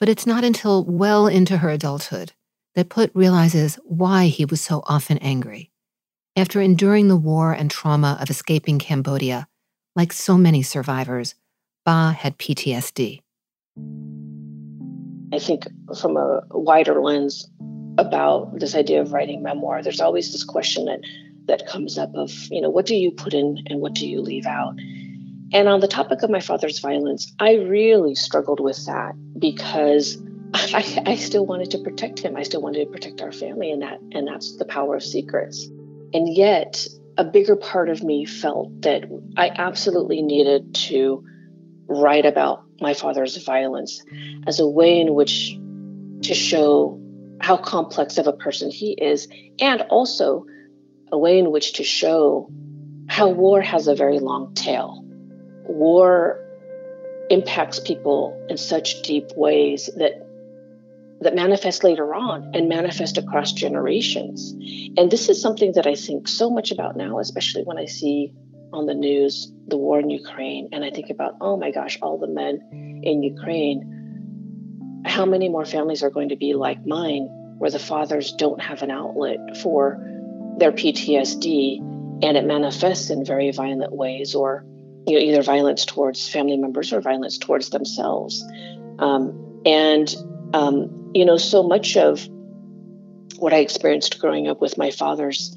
[0.00, 2.32] But it's not until well into her adulthood
[2.74, 5.70] that Put realizes why he was so often angry.
[6.34, 9.46] After enduring the war and trauma of escaping Cambodia,
[9.94, 11.34] like so many survivors,
[11.84, 13.20] Ba had PTSD.
[15.34, 15.66] I think
[16.00, 17.48] from a wider lens
[17.98, 21.00] about this idea of writing memoir, there's always this question that
[21.46, 24.20] that comes up of, you know, what do you put in and what do you
[24.20, 24.74] leave out?
[25.52, 30.18] And on the topic of my father's violence, I really struggled with that because
[30.54, 32.36] I, I still wanted to protect him.
[32.36, 35.66] I still wanted to protect our family, and that and that's the power of secrets.
[36.14, 39.04] And yet, a bigger part of me felt that
[39.36, 41.24] I absolutely needed to
[41.86, 44.02] write about my father's violence
[44.46, 45.56] as a way in which
[46.22, 46.98] to show
[47.40, 49.28] how complex of a person he is,
[49.58, 50.46] and also
[51.12, 52.50] a way in which to show
[53.06, 55.04] how war has a very long tail.
[55.64, 56.40] War
[57.30, 60.26] impacts people in such deep ways that
[61.20, 64.50] that manifest later on and manifest across generations.
[64.96, 68.32] And this is something that I think so much about now, especially when I see
[68.72, 72.18] on the news the war in Ukraine and I think about, oh my gosh, all
[72.18, 75.02] the men in Ukraine.
[75.04, 78.82] How many more families are going to be like mine where the fathers don't have
[78.82, 80.04] an outlet for
[80.62, 81.78] their PTSD
[82.22, 84.64] and it manifests in very violent ways or
[85.08, 88.44] you know either violence towards family members or violence towards themselves.
[89.00, 90.14] Um, and
[90.54, 92.28] um, you know so much of
[93.38, 95.56] what i experienced growing up with my father's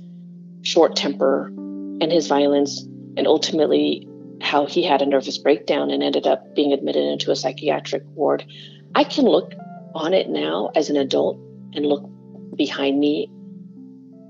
[0.63, 1.47] short temper
[2.01, 2.81] and his violence
[3.15, 4.07] and ultimately
[4.41, 8.43] how he had a nervous breakdown and ended up being admitted into a psychiatric ward
[8.95, 9.53] i can look
[9.93, 11.37] on it now as an adult
[11.73, 12.09] and look
[12.55, 13.29] behind me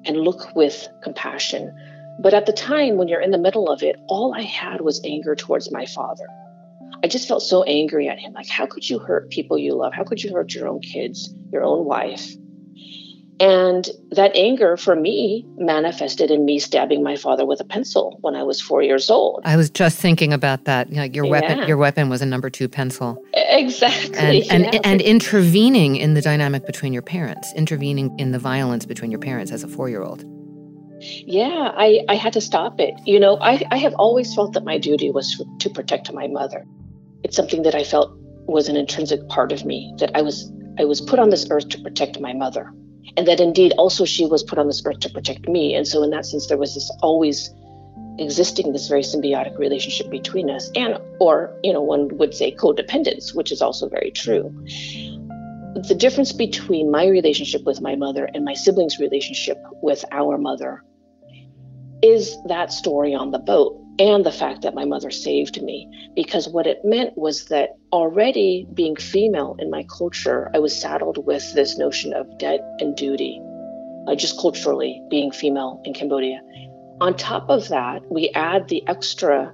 [0.06, 1.76] and look with compassion.
[2.20, 5.02] But at the time, when you're in the middle of it, all I had was
[5.04, 6.28] anger towards my father.
[7.04, 8.34] I just felt so angry at him.
[8.34, 9.94] Like, how could you hurt people you love?
[9.94, 12.34] How could you hurt your own kids, your own wife?
[13.40, 18.34] And that anger for me manifested in me stabbing my father with a pencil when
[18.34, 19.42] I was four years old.
[19.44, 20.92] I was just thinking about that.
[20.92, 21.32] Like your yeah.
[21.32, 23.22] weapon, your weapon was a number two pencil.
[23.34, 24.18] Exactly.
[24.50, 24.80] And and, yeah.
[24.86, 29.52] and intervening in the dynamic between your parents, intervening in the violence between your parents
[29.52, 30.24] as a four year old.
[31.02, 32.94] Yeah, I, I had to stop it.
[33.06, 36.66] You know, I, I have always felt that my duty was to protect my mother.
[37.24, 38.18] It's something that I felt
[38.48, 41.68] was an intrinsic part of me, that I was I was put on this earth
[41.70, 42.72] to protect my mother
[43.18, 45.74] and that indeed also she was put on this earth to protect me.
[45.74, 47.54] And so, in that sense, there was this always
[48.18, 53.36] existing this very symbiotic relationship between us, and or you know, one would say codependence,
[53.36, 54.44] which is also very true.
[55.88, 60.84] the difference between my relationship with my mother and my siblings' relationship with our mother
[62.02, 66.12] is that story on the boat and the fact that my mother saved me.
[66.16, 71.26] Because what it meant was that already being female in my culture, I was saddled
[71.26, 73.42] with this notion of debt and duty,
[74.08, 76.42] uh, just culturally being female in Cambodia.
[77.02, 79.54] On top of that, we add the extra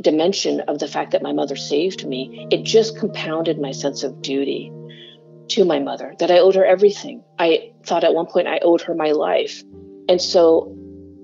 [0.00, 2.46] dimension of the fact that my mother saved me.
[2.50, 4.72] It just compounded my sense of duty
[5.48, 7.24] to my mother, that I owed her everything.
[7.38, 9.62] I thought at one point I owed her my life.
[10.08, 10.76] And so,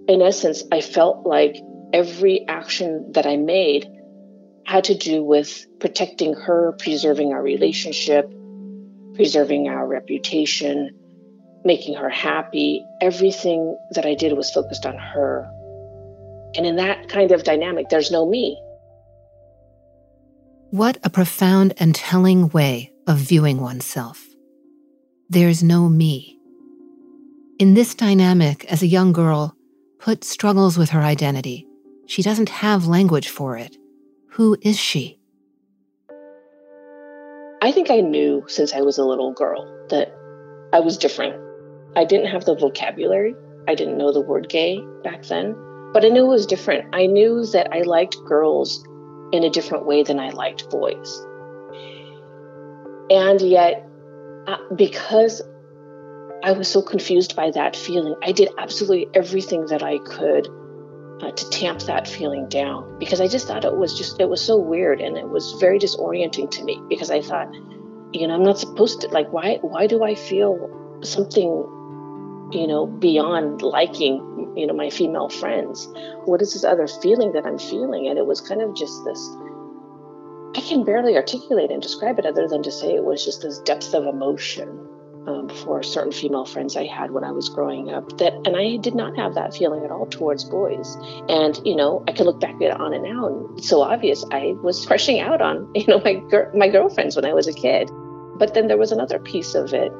[0.09, 1.57] in essence, I felt like
[1.97, 3.91] every action that I made
[4.67, 8.31] had to do with protecting her, preserving our relationship,
[9.15, 10.91] preserving our reputation,
[11.65, 12.85] making her happy.
[13.01, 15.51] Everything that I did was focused on her.
[16.55, 18.61] And in that kind of dynamic, there's no me.
[20.71, 24.23] What a profound and telling way of viewing oneself.
[25.31, 26.39] There's no me.
[27.59, 29.57] In this dynamic, as a young girl,
[29.99, 31.67] Put struggles with her identity.
[32.07, 33.77] She doesn't have language for it.
[34.31, 35.19] Who is she?
[37.63, 40.15] I think I knew since I was a little girl that
[40.73, 41.35] I was different.
[41.97, 43.35] I didn't have the vocabulary.
[43.67, 45.55] I didn't know the word gay back then,
[45.93, 46.95] but I knew it was different.
[46.95, 48.85] I knew that I liked girls
[49.33, 51.27] in a different way than I liked boys.
[53.11, 53.89] And yet,
[54.47, 55.43] uh, because
[56.45, 60.49] I was so confused by that feeling, I did absolutely everything that I could
[61.21, 64.41] uh, to tamp that feeling down because I just thought it was just, it was
[64.41, 67.53] so weird and it was very disorienting to me because I thought,
[68.13, 71.49] you know, I'm not supposed to, like, why, why do I feel something,
[72.53, 75.89] you know, beyond liking, you know, my female friends?
[76.25, 78.09] What is this other feeling that I'm feeling?
[78.09, 79.19] And it was kind of just this
[80.57, 83.59] I can barely articulate and describe it other than to say it was just this
[83.59, 84.89] depth of emotion
[85.27, 88.19] um, for certain female friends I had when I was growing up.
[88.19, 90.97] That, and I did not have that feeling at all towards boys.
[91.29, 94.25] And you know, I can look back at on it now, and it's so obvious
[94.31, 97.53] I was crushing out on you know my gir- my girlfriends when I was a
[97.53, 97.91] kid.
[98.39, 99.93] But then there was another piece of it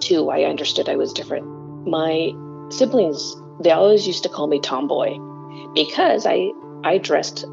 [0.00, 0.30] too.
[0.30, 1.44] I understood I was different.
[1.86, 2.32] My
[2.70, 5.18] siblings, they always used to call me tomboy
[5.74, 6.52] because I
[6.84, 7.44] I dressed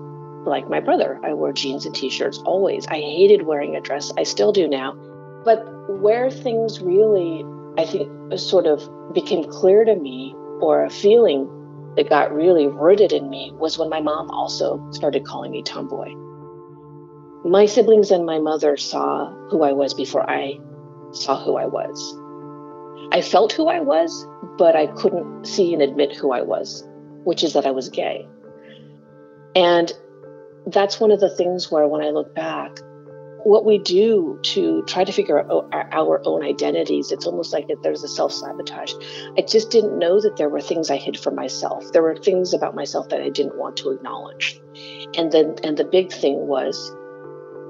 [0.45, 1.19] like my brother.
[1.23, 2.87] I wore jeans and t-shirts always.
[2.87, 4.13] I hated wearing a dress.
[4.17, 4.95] I still do now.
[5.43, 5.63] But
[5.99, 7.45] where things really,
[7.77, 11.47] I think, sort of became clear to me, or a feeling
[11.95, 16.13] that got really rooted in me, was when my mom also started calling me tomboy.
[17.49, 20.59] My siblings and my mother saw who I was before I
[21.11, 22.19] saw who I was.
[23.11, 24.27] I felt who I was,
[24.57, 26.83] but I couldn't see and admit who I was,
[27.23, 28.27] which is that I was gay.
[29.55, 29.93] And
[30.67, 32.79] that's one of the things where when I look back,
[33.43, 38.03] what we do to try to figure out our own identities, it's almost like there's
[38.03, 38.93] a self sabotage.
[39.37, 41.91] I just didn't know that there were things I hid from myself.
[41.93, 44.59] There were things about myself that I didn't want to acknowledge.
[45.15, 46.91] And then, and the big thing was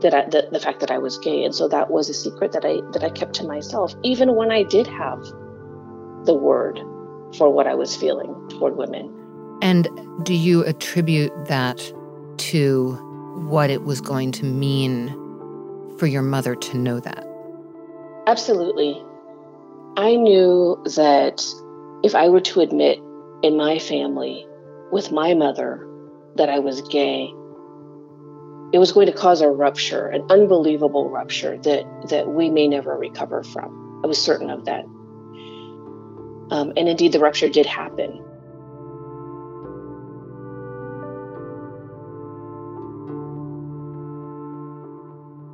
[0.01, 1.43] that I, the, the fact that I was gay.
[1.43, 4.51] And so that was a secret that I, that I kept to myself, even when
[4.51, 5.22] I did have
[6.26, 6.80] the word
[7.38, 9.13] for what I was feeling toward women.
[9.61, 9.89] And
[10.24, 11.78] do you attribute that
[12.38, 12.93] to
[13.49, 15.26] what it was going to mean
[15.97, 17.25] for your mother to know that?
[18.27, 19.01] Absolutely.
[19.97, 21.43] I knew that
[22.03, 22.99] if I were to admit
[23.41, 24.45] in my family
[24.91, 25.87] with my mother
[26.35, 27.33] that I was gay,
[28.73, 32.97] it was going to cause a rupture, an unbelievable rupture that, that we may never
[32.97, 34.01] recover from.
[34.03, 34.83] I was certain of that.
[36.49, 38.23] Um, and indeed, the rupture did happen.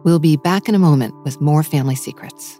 [0.03, 2.59] We'll be back in a moment with more family secrets.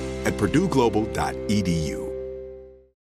[0.25, 2.10] at purdueglobal.edu.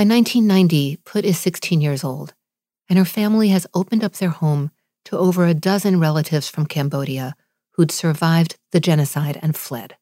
[0.00, 2.32] By 1990, Put is 16 years old,
[2.88, 4.70] and her family has opened up their home
[5.04, 7.34] to over a dozen relatives from Cambodia
[7.72, 9.98] who'd survived the genocide and fled.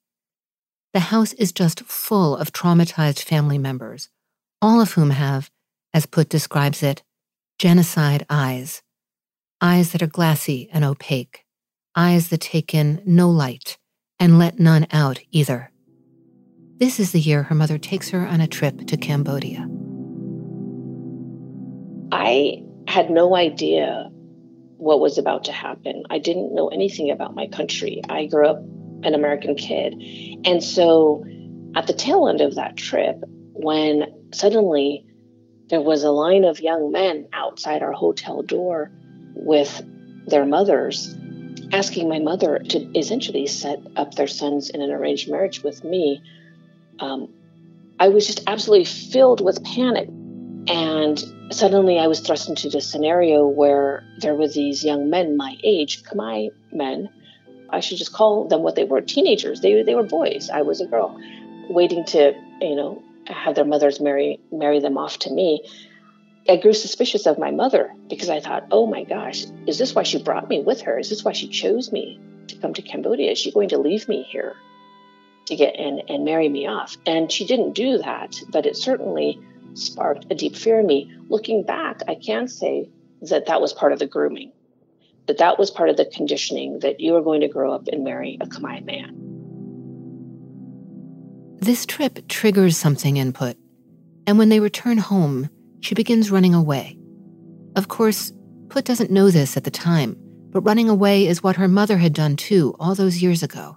[0.94, 4.08] The house is just full of traumatized family members,
[4.62, 5.50] all of whom have,
[5.92, 7.02] as Put describes it,
[7.58, 8.82] genocide eyes.
[9.60, 11.44] Eyes that are glassy and opaque,
[11.96, 13.78] eyes that take in no light
[14.20, 15.72] and let none out either.
[16.76, 19.68] This is the year her mother takes her on a trip to Cambodia.
[22.12, 24.10] I had no idea
[24.76, 26.04] what was about to happen.
[26.10, 28.00] I didn't know anything about my country.
[28.08, 28.58] I grew up
[29.02, 29.94] an American kid.
[30.44, 31.24] And so
[31.74, 33.16] at the tail end of that trip,
[33.52, 35.04] when suddenly
[35.68, 38.90] there was a line of young men outside our hotel door
[39.34, 39.82] with
[40.26, 41.14] their mothers
[41.72, 46.22] asking my mother to essentially set up their sons in an arranged marriage with me,
[47.00, 47.28] um,
[48.00, 50.08] I was just absolutely filled with panic.
[50.68, 51.18] And
[51.50, 56.02] suddenly I was thrust into this scenario where there were these young men my age,
[56.04, 57.08] Khmer men.
[57.70, 59.60] I should just call them what they were teenagers.
[59.60, 60.50] They, they were boys.
[60.50, 61.20] I was a girl,
[61.68, 65.62] waiting to, you know, have their mothers marry marry them off to me.
[66.48, 70.02] I grew suspicious of my mother because I thought, oh my gosh, is this why
[70.02, 70.98] she brought me with her?
[70.98, 72.18] Is this why she chose me
[72.48, 73.32] to come to Cambodia?
[73.32, 74.56] Is she going to leave me here
[75.44, 76.96] to get in and marry me off?
[77.04, 79.38] And she didn't do that, but it certainly
[79.78, 81.10] sparked a deep fear in me.
[81.28, 82.88] Looking back, I can say
[83.22, 84.52] that that was part of the grooming,
[85.26, 88.04] that that was part of the conditioning that you are going to grow up and
[88.04, 89.14] marry a Khmer man.
[91.60, 93.56] This trip triggers something in Put,
[94.26, 95.48] and when they return home,
[95.80, 96.98] she begins running away.
[97.76, 98.32] Of course,
[98.68, 100.16] Put doesn't know this at the time,
[100.50, 103.76] but running away is what her mother had done too all those years ago.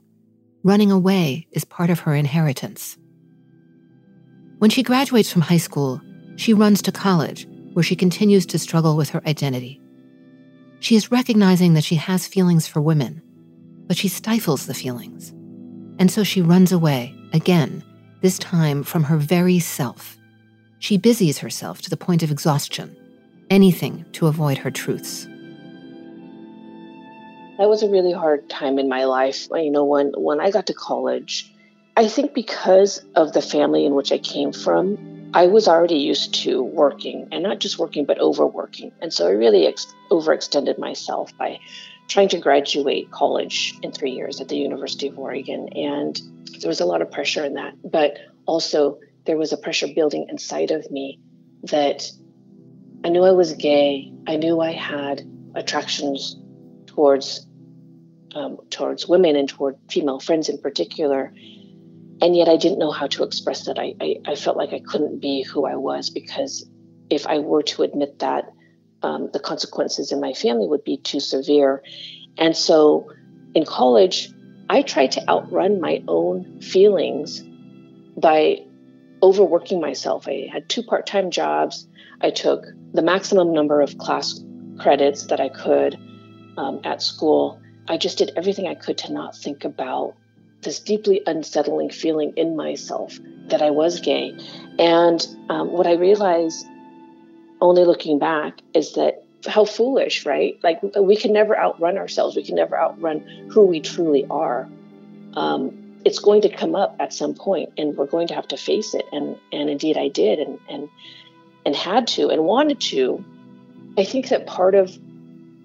[0.63, 2.97] Running away is part of her inheritance.
[4.62, 5.99] When she graduates from high school,
[6.36, 9.82] she runs to college, where she continues to struggle with her identity.
[10.82, 13.24] She is recognizing that she has feelings for women,
[13.88, 15.32] but she stifles the feelings.
[15.97, 17.84] And so she runs away, again,
[18.22, 20.16] this time from her very self.
[20.78, 22.95] She busies herself to the point of exhaustion,
[23.49, 25.26] anything to avoid her truths.
[27.57, 29.47] That was a really hard time in my life.
[29.51, 31.50] You know, when when I got to college,
[31.97, 36.33] I think because of the family in which I came from, I was already used
[36.43, 38.91] to working and not just working, but overworking.
[39.01, 41.59] And so I really ex- overextended myself by
[42.07, 45.69] trying to graduate college in three years at the University of Oregon.
[45.75, 46.19] And
[46.59, 47.73] there was a lot of pressure in that.
[47.83, 51.19] But also, there was a pressure building inside of me
[51.63, 52.09] that
[53.03, 54.11] I knew I was gay.
[54.27, 55.21] I knew I had
[55.55, 56.35] attractions
[56.87, 57.45] towards
[58.33, 61.33] um, towards women and toward female friends in particular
[62.22, 63.80] and yet I didn't know how to express that.
[63.80, 66.63] I, I, I, felt like I couldn't be who I was because
[67.09, 68.45] if I were to admit that,
[69.01, 71.84] um, the consequences in my family would be too severe.
[72.38, 73.11] And so
[73.55, 74.30] in college,
[74.69, 77.43] I tried to outrun my own feelings
[78.15, 78.59] by
[79.24, 80.28] overworking myself.
[80.28, 81.88] I had two part time jobs.
[82.22, 82.63] I took
[82.93, 84.39] the maximum number of class
[84.80, 85.97] credits that I could
[86.57, 87.59] um, at school.
[87.88, 90.15] I just did everything I could to not think about
[90.62, 94.38] this deeply unsettling feeling in myself that I was gay.
[94.80, 96.66] And um, what I realized,
[97.59, 100.59] only looking back, is that how foolish, right?
[100.64, 102.36] Like we can never outrun ourselves.
[102.36, 104.70] We can never outrun who we truly are.
[105.34, 108.57] Um, it's going to come up at some point, and we're going to have to
[108.57, 109.05] face it.
[109.12, 110.89] And and indeed, I did, and and
[111.66, 113.24] and had to, and wanted to.
[113.97, 114.97] I think that part of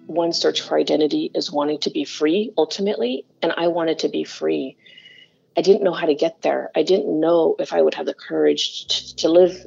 [0.06, 4.24] one search for identity is wanting to be free ultimately, and I wanted to be
[4.24, 4.76] free.
[5.56, 6.70] I didn't know how to get there.
[6.74, 9.66] I didn't know if I would have the courage to, to live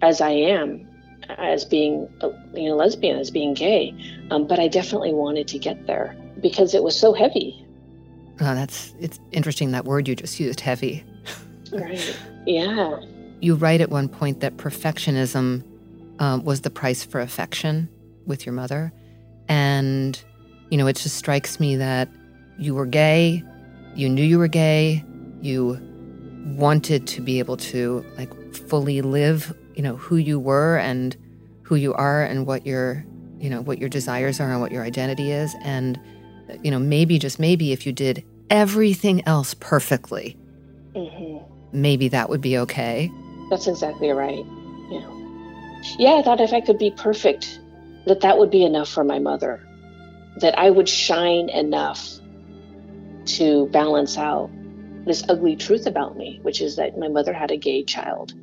[0.00, 0.88] as I am,
[1.28, 2.08] as being
[2.54, 3.94] you know lesbian, as being gay.
[4.30, 7.66] Um, but I definitely wanted to get there because it was so heavy.
[8.40, 11.04] Oh, that's it's interesting that word you just used, heavy.
[11.72, 12.18] right.
[12.44, 12.98] Yeah.
[13.40, 15.62] You write at one point that perfectionism
[16.18, 17.88] um, was the price for affection
[18.26, 18.92] with your mother,
[19.48, 20.22] and
[20.70, 22.08] you know it just strikes me that
[22.58, 23.42] you were gay,
[23.94, 25.04] you knew you were gay,
[25.40, 25.78] you
[26.56, 31.16] wanted to be able to like fully live, you know, who you were and
[31.62, 33.04] who you are and what your,
[33.38, 35.98] you know, what your desires are and what your identity is and
[36.62, 40.36] you know, maybe just maybe if you did everything else perfectly,
[40.94, 41.38] mm-hmm.
[41.72, 43.10] maybe that would be okay.
[43.50, 44.44] That's exactly right.
[44.90, 45.08] Yeah.
[45.98, 47.60] Yeah, I thought if I could be perfect,
[48.06, 49.66] that that would be enough for my mother,
[50.36, 52.18] that I would shine enough
[53.24, 54.50] to balance out
[55.06, 58.34] this ugly truth about me, which is that my mother had a gay child.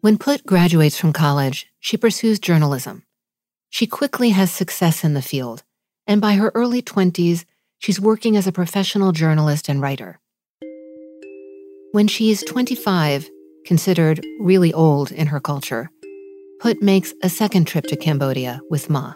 [0.00, 3.04] When Put graduates from college, she pursues journalism.
[3.70, 5.62] She quickly has success in the field,
[6.08, 7.44] and by her early 20s,
[7.78, 10.18] she's working as a professional journalist and writer.
[11.92, 13.30] When she is 25,
[13.64, 15.90] considered really old in her culture,
[16.60, 19.14] Put makes a second trip to Cambodia with Ma.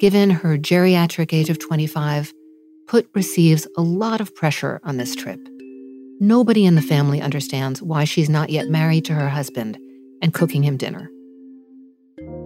[0.00, 2.32] Given her geriatric age of 25,
[2.88, 5.38] Put receives a lot of pressure on this trip.
[6.20, 9.78] Nobody in the family understands why she's not yet married to her husband
[10.20, 11.08] and cooking him dinner.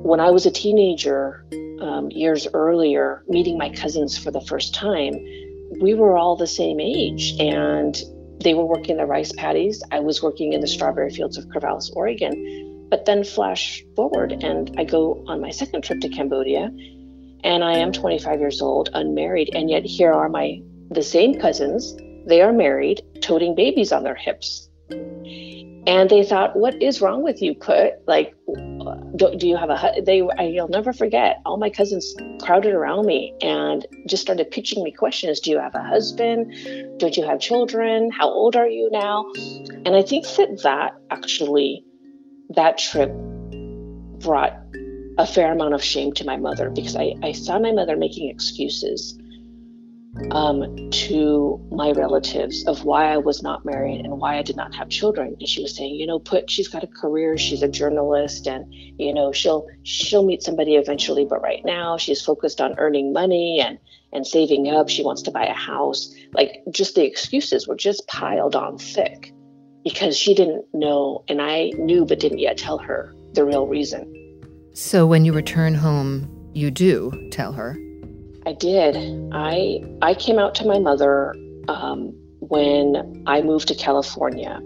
[0.03, 1.47] When I was a teenager,
[1.81, 5.15] um, years earlier, meeting my cousins for the first time,
[5.81, 7.97] we were all the same age and
[8.43, 9.83] they were working the rice paddies.
[9.91, 12.89] I was working in the strawberry fields of Corvallis, Oregon.
[12.91, 16.71] But then flash forward, and I go on my second trip to Cambodia,
[17.43, 21.97] and I am 25 years old, unmarried, and yet here are my the same cousins.
[22.27, 24.69] They are married, toting babies on their hips.
[25.87, 27.95] And they thought, "What is wrong with you, Put?
[28.07, 28.35] Like,
[29.17, 31.41] do, do you have a?" They, I, you'll never forget.
[31.45, 35.41] All my cousins crowded around me and just started pitching me questions.
[35.41, 36.55] Do you have a husband?
[36.99, 38.11] Don't you have children?
[38.13, 39.27] How old are you now?
[39.85, 41.85] And I think that that actually,
[42.51, 43.11] that trip
[44.21, 44.57] brought
[45.19, 48.31] a fair amount of shame to my mother because I, I saw my mother making
[48.31, 49.19] excuses
[50.31, 54.75] um, to my relatives of why I was not married and why I did not
[54.75, 55.37] have children.
[55.39, 58.73] And she was saying, you know, put she's got a career, she's a journalist, and
[58.73, 63.61] you know she'll she'll meet somebody eventually, but right now she's focused on earning money
[63.61, 63.79] and
[64.13, 64.89] and saving up.
[64.89, 66.15] She wants to buy a house.
[66.35, 69.33] Like just the excuses were just piled on thick
[69.83, 74.19] because she didn't know, and I knew but didn't yet tell her the real reason.
[74.75, 77.79] So when you return home, you do tell her.
[78.47, 78.97] I did.
[79.33, 81.35] I I came out to my mother
[81.69, 84.61] um, when I moved to California,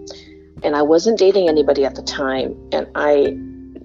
[0.63, 3.37] and I wasn't dating anybody at the time, and I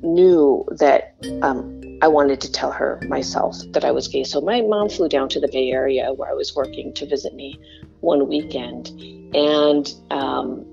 [0.02, 4.24] knew that um, I wanted to tell her myself that I was gay.
[4.24, 7.36] So my mom flew down to the Bay Area where I was working to visit
[7.36, 7.60] me
[8.00, 8.90] one weekend,
[9.36, 10.66] and um,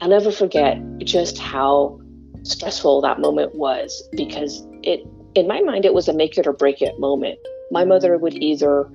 [0.00, 1.98] I'll never forget just how
[2.42, 5.00] stressful that moment was because it
[5.34, 7.38] in my mind, it was a make it or break it moment.
[7.74, 8.88] My mother would either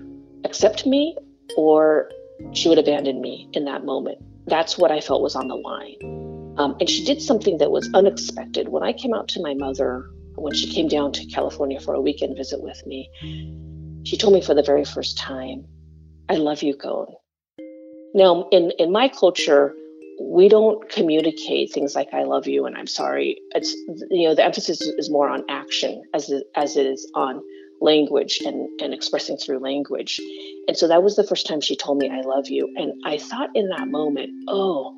[0.45, 1.17] accept me
[1.57, 2.09] or
[2.53, 4.19] she would abandon me in that moment.
[4.47, 5.97] That's what I felt was on the line.
[6.57, 8.69] Um, and she did something that was unexpected.
[8.69, 11.99] When I came out to my mother, when she came down to California for a
[11.99, 13.09] weekend visit with me,
[14.05, 15.65] she told me for the very first time,
[16.29, 17.13] I love you, Cone.
[18.13, 19.75] Now, in, in my culture,
[20.21, 23.73] we don't communicate things like "I love you" and "I'm sorry." It's
[24.09, 27.41] you know the emphasis is more on action as as it is on
[27.81, 30.19] language and and expressing through language.
[30.67, 33.17] And so that was the first time she told me "I love you," and I
[33.17, 34.95] thought in that moment, oh.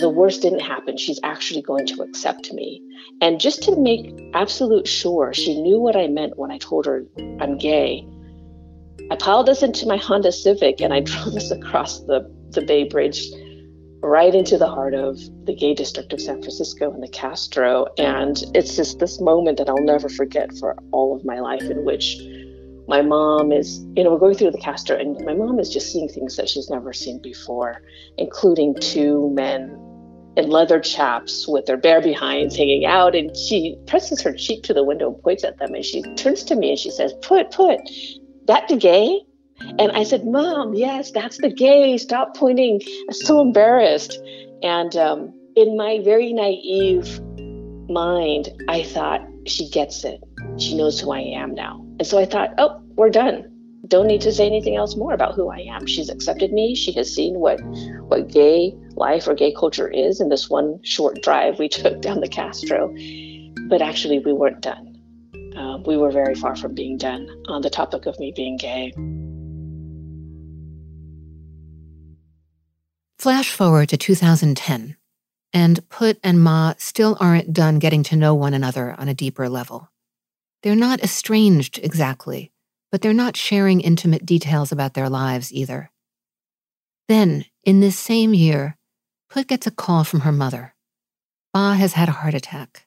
[0.00, 0.96] The worst didn't happen.
[0.96, 2.80] She's actually going to accept me.
[3.20, 7.04] And just to make absolute sure she knew what I meant when I told her
[7.40, 8.06] I'm gay,
[9.10, 12.84] I piled us into my Honda Civic and I drove us across the, the Bay
[12.84, 13.26] Bridge
[14.00, 17.86] right into the heart of the gay district of San Francisco and the Castro.
[17.98, 21.84] And it's just this moment that I'll never forget for all of my life, in
[21.84, 22.18] which
[22.86, 25.92] my mom is, you know, we're going through the Castro, and my mom is just
[25.92, 27.82] seeing things that she's never seen before,
[28.16, 29.78] including two men
[30.36, 33.14] in leather chaps with their bare behinds hanging out.
[33.14, 35.74] And she presses her cheek to the window and points at them.
[35.74, 37.80] And she turns to me and she says, Put, put,
[38.46, 39.20] that the gay?
[39.60, 41.96] And I said, Mom, yes, that's the gay.
[41.98, 42.80] Stop pointing.
[43.08, 44.18] I'm so embarrassed.
[44.62, 47.20] And um, in my very naive
[47.88, 50.22] mind, I thought, she gets it.
[50.58, 51.84] She knows who I am now.
[51.98, 53.44] And so I thought, oh, we're done.
[53.86, 55.86] Don't need to say anything else more about who I am.
[55.86, 56.74] She's accepted me.
[56.74, 57.60] She has seen what
[58.08, 62.20] what gay life or gay culture is in this one short drive we took down
[62.20, 62.94] the Castro.
[63.68, 65.00] But actually, we weren't done.
[65.56, 68.92] Uh, we were very far from being done on the topic of me being gay.
[73.18, 74.96] Flash forward to 2010,
[75.52, 79.48] and Put and Ma still aren't done getting to know one another on a deeper
[79.48, 79.90] level.
[80.62, 82.52] They're not estranged exactly,
[82.92, 85.90] but they're not sharing intimate details about their lives either.
[87.08, 88.76] Then, in this same year,
[89.28, 90.76] Put gets a call from her mother.
[91.52, 92.86] Ma has had a heart attack.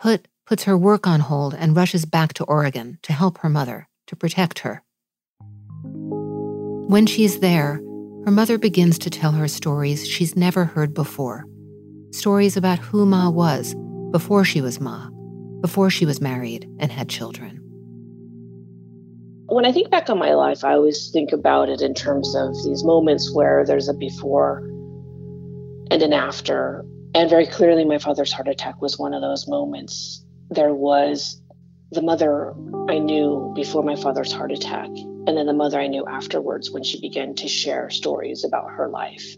[0.00, 3.88] Put puts her work on hold and rushes back to Oregon to help her mother,
[4.08, 4.82] to protect her.
[6.88, 7.80] When she's there,
[8.24, 11.44] her mother begins to tell her stories she's never heard before.
[12.12, 13.74] Stories about who Ma was
[14.10, 15.08] before she was Ma,
[15.60, 17.56] before she was married and had children.
[19.46, 22.54] When I think back on my life, I always think about it in terms of
[22.64, 24.58] these moments where there's a before
[25.90, 26.84] and an after.
[27.14, 30.24] And very clearly, my father's heart attack was one of those moments.
[30.50, 31.39] There was
[31.92, 32.54] the mother
[32.88, 36.84] I knew before my father's heart attack, and then the mother I knew afterwards when
[36.84, 39.36] she began to share stories about her life.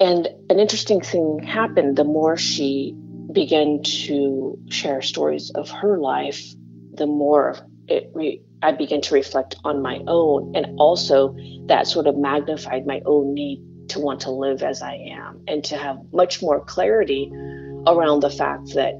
[0.00, 2.94] And an interesting thing happened the more she
[3.32, 6.44] began to share stories of her life,
[6.92, 7.56] the more
[7.88, 10.54] it re- I began to reflect on my own.
[10.56, 14.94] And also, that sort of magnified my own need to want to live as I
[14.94, 17.30] am and to have much more clarity
[17.86, 18.94] around the fact that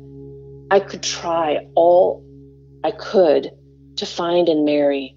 [0.70, 2.25] I could try all
[2.86, 3.50] I could
[3.96, 5.16] to find and marry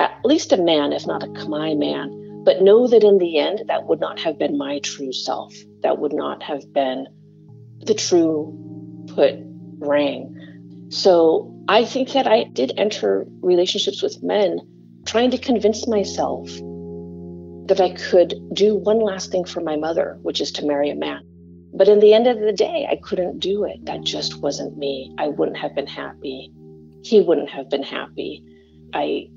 [0.00, 3.62] at least a man, if not a Khmer man, but know that in the end,
[3.68, 5.54] that would not have been my true self.
[5.82, 7.06] That would not have been
[7.78, 8.58] the true
[9.06, 9.34] Put
[9.78, 10.34] Reang.
[10.88, 14.58] So I think that I did enter relationships with men
[15.06, 16.48] trying to convince myself
[17.68, 20.96] that I could do one last thing for my mother, which is to marry a
[20.96, 21.20] man.
[21.72, 23.84] But in the end of the day, I couldn't do it.
[23.84, 25.14] That just wasn't me.
[25.18, 26.52] I wouldn't have been happy.
[27.04, 28.42] He wouldn't have been happy.
[28.92, 29.28] I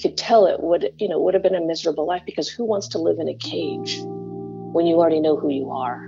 [0.00, 2.88] could tell it would, you know, would have been a miserable life because who wants
[2.88, 6.06] to live in a cage when you already know who you are?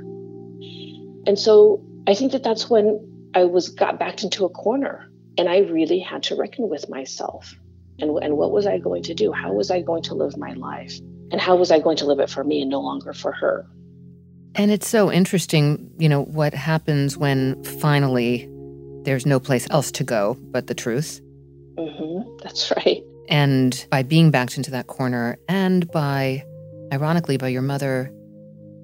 [1.27, 5.49] And so I think that that's when I was got backed into a corner and
[5.49, 7.55] I really had to reckon with myself.
[7.99, 9.33] And, and what was I going to do?
[9.33, 10.99] How was I going to live my life?
[11.31, 13.67] And how was I going to live it for me and no longer for her?
[14.57, 18.49] And it's so interesting, you know, what happens when finally
[19.05, 21.21] there's no place else to go but the truth.
[21.77, 23.03] Mm-hmm, that's right.
[23.29, 26.45] And by being backed into that corner, and by,
[26.93, 28.11] ironically, by your mother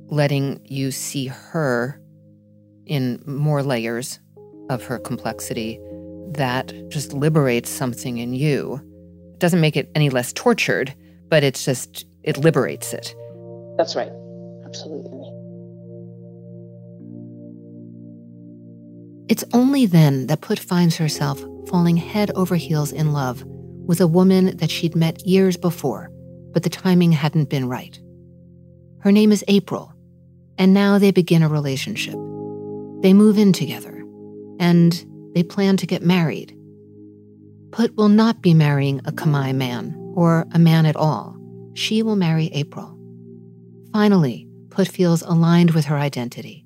[0.09, 2.01] letting you see her
[2.87, 4.18] in more layers
[4.71, 5.79] of her complexity,
[6.33, 8.81] that just liberates something in you.
[9.35, 10.95] It doesn't make it any less tortured,
[11.29, 13.14] but it's just, it liberates it.
[13.77, 14.12] That's right.
[14.64, 15.20] Absolutely.
[19.31, 24.07] It's only then that Put finds herself falling head over heels in love with a
[24.07, 26.11] woman that she'd met years before,
[26.53, 27.99] but the timing hadn't been right.
[29.01, 29.95] Her name is April,
[30.59, 32.14] and now they begin a relationship.
[33.03, 34.05] They move in together,
[34.59, 34.93] and
[35.35, 36.55] they plan to get married
[37.70, 41.37] Put will not be marrying a Khmer man or a man at all.
[41.74, 42.99] She will marry April.
[43.93, 46.64] Finally, Put feels aligned with her identity.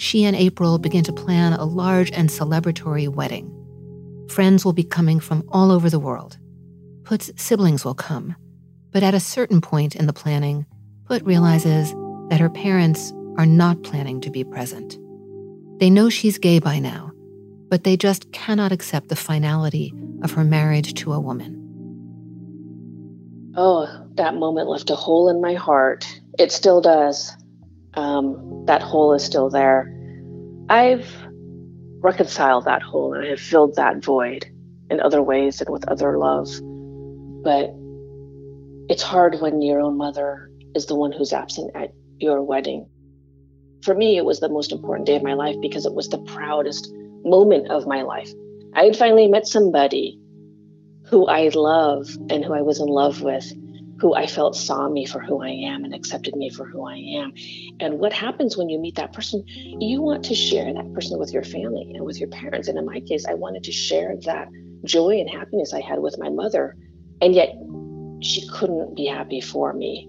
[0.00, 3.52] She and April begin to plan a large and celebratory wedding.
[4.30, 6.38] Friends will be coming from all over the world.
[7.04, 8.34] Put's siblings will come,
[8.92, 10.64] but at a certain point in the planning,
[11.04, 11.92] Put realizes
[12.30, 14.96] that her parents are not planning to be present.
[15.80, 17.12] They know she's gay by now,
[17.68, 19.92] but they just cannot accept the finality
[20.22, 21.58] of her marriage to a woman.
[23.54, 26.06] Oh, that moment left a hole in my heart.
[26.38, 27.36] It still does.
[27.94, 29.92] Um, that hole is still there.
[30.68, 31.08] I've
[32.00, 34.46] reconciled that hole and I have filled that void
[34.90, 36.48] in other ways and with other love.
[37.42, 37.74] But
[38.88, 42.88] it's hard when your own mother is the one who's absent at your wedding.
[43.82, 46.18] For me, it was the most important day of my life because it was the
[46.18, 46.92] proudest
[47.24, 48.30] moment of my life.
[48.74, 50.18] I had finally met somebody
[51.06, 53.52] who I love and who I was in love with,
[54.00, 56.96] who I felt saw me for who I am and accepted me for who I
[56.96, 57.32] am.
[57.80, 59.44] And what happens when you meet that person?
[59.46, 62.68] You want to share that person with your family and with your parents.
[62.68, 64.48] And in my case, I wanted to share that
[64.84, 66.76] joy and happiness I had with my mother.
[67.20, 67.50] And yet,
[68.22, 70.08] she couldn't be happy for me.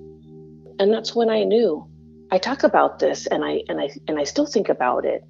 [0.80, 1.88] And that's when I knew.
[2.32, 5.22] I talk about this and I and I and I still think about it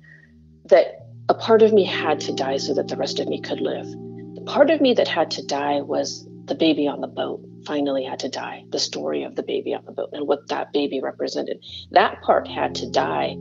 [0.66, 3.60] that a part of me had to die so that the rest of me could
[3.60, 3.88] live.
[4.36, 8.04] The part of me that had to die was the baby on the boat finally
[8.04, 11.00] had to die, the story of the baby on the boat and what that baby
[11.02, 11.64] represented.
[11.92, 13.36] That part had to die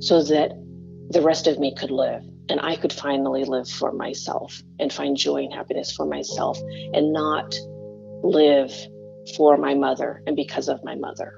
[0.00, 0.52] so that
[1.10, 5.16] the rest of me could live and I could finally live for myself and find
[5.16, 6.58] joy and happiness for myself
[6.92, 7.54] and not
[8.22, 8.72] live
[9.36, 11.34] for my mother and because of my mother.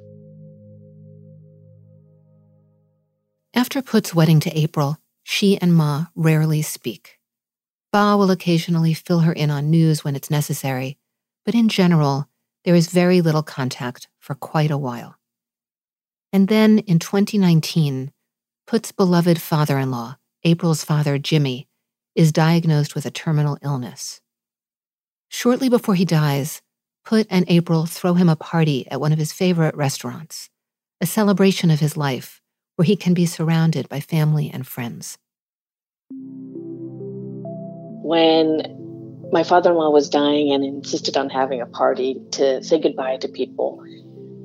[3.55, 7.18] After Put's wedding to April, she and Ma rarely speak.
[7.92, 10.96] Ba will occasionally fill her in on news when it's necessary,
[11.45, 12.28] but in general,
[12.64, 15.16] there is very little contact for quite a while.
[16.32, 18.12] And then in 2019,
[18.66, 21.68] Put's beloved father in law, April's father, Jimmy,
[22.14, 24.20] is diagnosed with a terminal illness.
[25.28, 26.62] Shortly before he dies,
[27.05, 30.49] Put and April throw him a party at one of his favorite restaurants,
[31.01, 32.40] a celebration of his life
[32.76, 35.18] where he can be surrounded by family and friends.
[38.05, 38.82] When
[39.33, 43.16] my father in law was dying and insisted on having a party to say goodbye
[43.16, 43.83] to people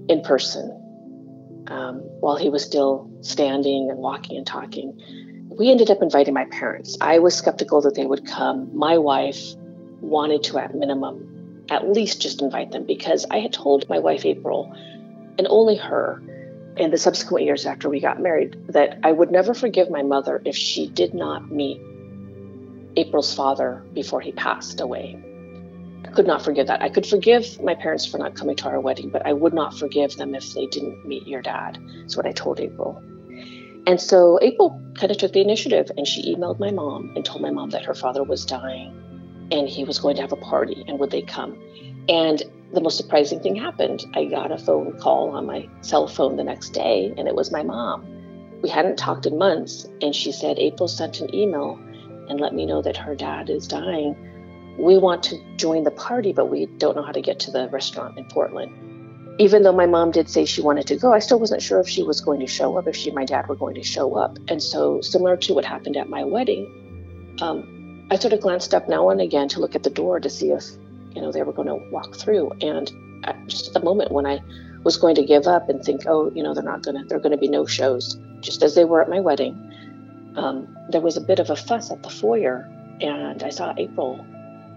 [0.07, 0.71] in person
[1.67, 4.97] um, while he was still standing and walking and talking,
[5.49, 6.97] we ended up inviting my parents.
[7.01, 8.75] I was skeptical that they would come.
[8.75, 9.55] My wife
[9.99, 14.25] wanted to, at minimum, at least just invite them because I had told my wife,
[14.25, 14.73] April,
[15.37, 16.23] and only her,
[16.77, 20.43] in the subsequent years after we got married that I would never forgive my mother
[20.45, 21.81] if she did not meet
[22.97, 25.17] April's father before he passed away.
[26.05, 26.81] I could not forgive that.
[26.81, 29.77] I could forgive my parents for not coming to our wedding, but I would not
[29.77, 31.79] forgive them if they didn't meet your dad.
[31.99, 33.01] That's what I told April.
[33.87, 37.41] And so April kind of took the initiative and she emailed my mom and told
[37.41, 40.83] my mom that her father was dying and he was going to have a party
[40.87, 41.57] and would they come.
[42.09, 42.43] And
[42.73, 44.05] the most surprising thing happened.
[44.13, 47.51] I got a phone call on my cell phone the next day, and it was
[47.51, 48.05] my mom.
[48.61, 51.79] We hadn't talked in months, and she said, April sent an email
[52.29, 54.15] and let me know that her dad is dying.
[54.77, 57.67] We want to join the party, but we don't know how to get to the
[57.69, 58.71] restaurant in Portland.
[59.39, 61.87] Even though my mom did say she wanted to go, I still wasn't sure if
[61.87, 64.15] she was going to show up, if she and my dad were going to show
[64.15, 64.37] up.
[64.47, 68.87] And so, similar to what happened at my wedding, um, I sort of glanced up
[68.87, 70.63] now and again to look at the door to see if
[71.17, 72.91] you know they were going to walk through and
[73.23, 74.39] at just at the moment when i
[74.83, 77.19] was going to give up and think oh you know they're not going to they're
[77.19, 79.55] going to be no shows just as they were at my wedding
[80.37, 82.67] um, there was a bit of a fuss at the foyer
[83.01, 84.25] and i saw april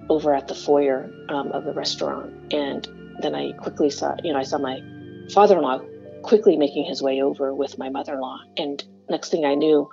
[0.08, 2.32] over at the foyer um, of the restaurant.
[2.52, 2.86] And
[3.22, 4.80] then i quickly saw you know i saw my
[5.32, 5.80] father-in-law
[6.22, 8.40] quickly making his way over with my mother-in-law.
[8.56, 9.88] And next thing i knew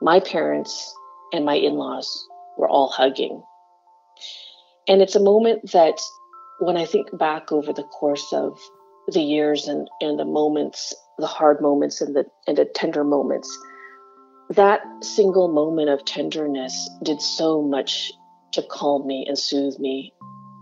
[0.00, 0.94] my parents
[1.32, 2.26] and my in-laws
[2.56, 3.42] were all hugging.
[4.88, 5.98] And it's a moment that
[6.60, 8.58] when I think back over the course of
[9.08, 13.48] the years and, and the moments, the hard moments and the and the tender moments,
[14.50, 18.12] that single moment of tenderness did so much
[18.52, 20.12] to calm me and soothe me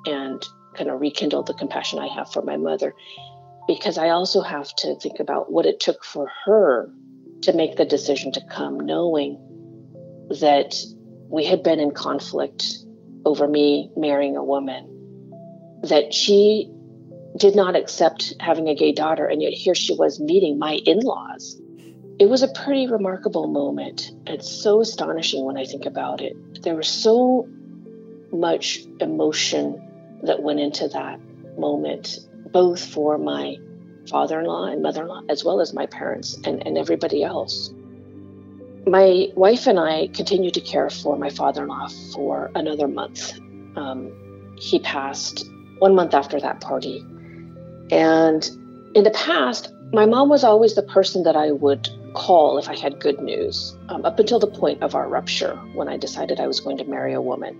[0.07, 0.43] and
[0.75, 2.95] kind of rekindle the compassion I have for my mother.
[3.67, 6.91] Because I also have to think about what it took for her
[7.43, 9.39] to make the decision to come, knowing
[10.41, 10.75] that
[11.29, 12.65] we had been in conflict
[13.25, 16.71] over me marrying a woman, that she
[17.39, 21.01] did not accept having a gay daughter, and yet here she was meeting my in
[21.01, 21.61] laws.
[22.19, 24.13] It was a pretty remarkable moment.
[24.27, 26.63] It's so astonishing when I think about it.
[26.63, 27.49] There was so
[28.33, 31.19] much emotion that went into that
[31.59, 32.21] moment,
[32.53, 33.57] both for my
[34.09, 37.25] father in law and mother in law, as well as my parents and, and everybody
[37.25, 37.73] else.
[38.87, 43.33] My wife and I continued to care for my father in law for another month.
[43.77, 47.05] Um, he passed one month after that party.
[47.91, 48.49] And
[48.95, 52.77] in the past, my mom was always the person that I would call if I
[52.77, 56.49] had good news, um, up until the point of our rupture when I decided I
[56.49, 57.57] was going to marry a woman.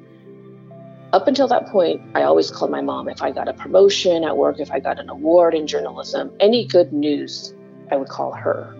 [1.13, 4.37] Up until that point, I always called my mom if I got a promotion at
[4.37, 7.55] work, if I got an award in journalism, any good news,
[7.93, 8.75] I would call her.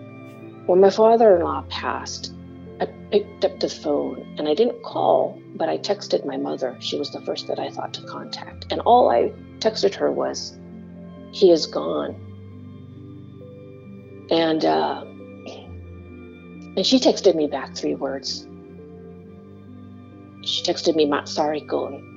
[0.65, 2.33] When my father in law passed,
[2.81, 6.75] I picked up the phone and I didn't call, but I texted my mother.
[6.81, 8.65] She was the first that I thought to contact.
[8.69, 10.59] And all I texted her was,
[11.31, 12.19] He is gone.
[14.31, 15.03] And uh,
[16.75, 18.47] and she texted me back three words.
[20.43, 22.11] She texted me Matsari Gon.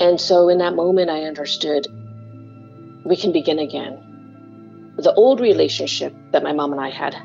[0.00, 1.86] And so in that moment, I understood
[3.04, 4.94] we can begin again.
[4.96, 7.16] The old relationship that my mom and I had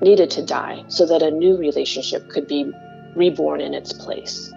[0.00, 2.70] needed to die so that a new relationship could be
[3.14, 4.52] reborn in its place.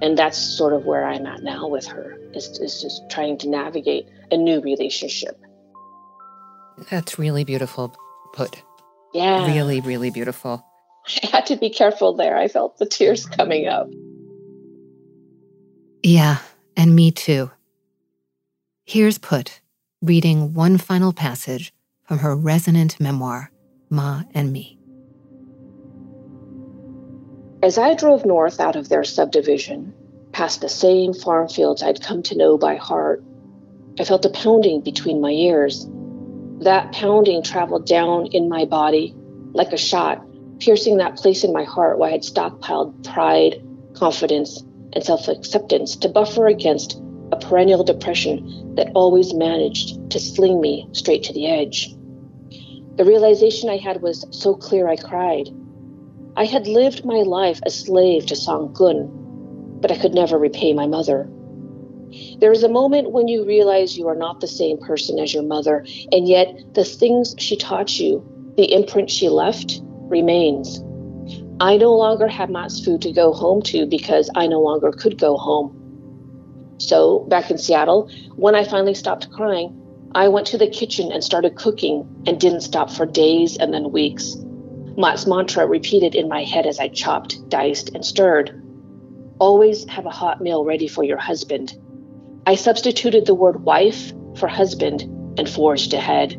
[0.00, 3.48] And that's sort of where I'm at now with her, is, is just trying to
[3.48, 5.38] navigate a new relationship.
[6.88, 7.94] That's really beautiful
[8.32, 8.62] put.
[9.12, 9.52] Yeah.
[9.52, 10.64] Really, really beautiful.
[11.22, 12.36] I had to be careful there.
[12.36, 13.88] I felt the tears coming up.
[16.02, 16.38] Yeah,
[16.76, 17.50] and me too.
[18.84, 19.60] Here's Put
[20.02, 21.74] reading one final passage
[22.08, 23.50] from her resonant memoir,
[23.90, 24.78] Ma and Me.
[27.62, 29.92] As I drove north out of their subdivision,
[30.32, 33.22] past the same farm fields I'd come to know by heart,
[33.98, 35.86] I felt a pounding between my ears.
[36.60, 39.14] That pounding traveled down in my body
[39.52, 40.22] like a shot,
[40.58, 43.62] piercing that place in my heart where I had stockpiled pride,
[43.94, 47.00] confidence, and self acceptance to buffer against
[47.32, 51.94] a perennial depression that always managed to sling me straight to the edge.
[52.96, 55.48] The realization I had was so clear I cried.
[56.36, 59.08] I had lived my life a slave to Song Gun,
[59.80, 61.30] but I could never repay my mother.
[62.40, 65.42] There is a moment when you realize you are not the same person as your
[65.42, 68.24] mother, and yet the things she taught you,
[68.56, 70.82] the imprint she left, remains.
[71.60, 75.18] I no longer have Ma's food to go home to because I no longer could
[75.18, 75.76] go home.
[76.78, 79.76] So, back in Seattle, when I finally stopped crying,
[80.14, 83.92] I went to the kitchen and started cooking and didn't stop for days and then
[83.92, 84.36] weeks.
[84.96, 88.50] Ma's mantra repeated in my head as I chopped, diced, and stirred.
[89.38, 91.74] Always have a hot meal ready for your husband.
[92.46, 95.02] I substituted the word wife for husband
[95.38, 96.36] and forged ahead.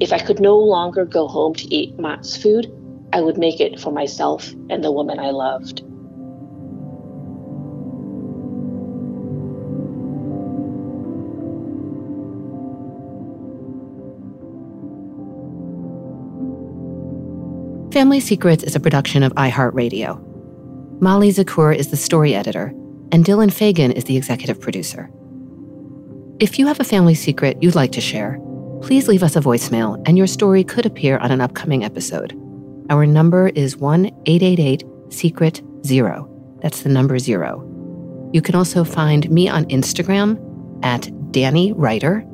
[0.00, 2.72] If I could no longer go home to eat Ma's food,
[3.12, 5.82] I would make it for myself and the woman I loved.
[17.92, 20.22] Family Secrets is a production of iHeartRadio.
[21.00, 22.72] Molly Zakur is the story editor,
[23.12, 25.10] and Dylan Fagan is the executive producer.
[26.38, 28.38] If you have a family secret you'd like to share,
[28.82, 32.34] please leave us a voicemail and your story could appear on an upcoming episode.
[32.90, 36.28] Our number is 1 888 Secret Zero.
[36.62, 37.64] That's the number zero.
[38.32, 40.38] You can also find me on Instagram
[40.84, 41.02] at
[41.32, 42.24] Dani Writer.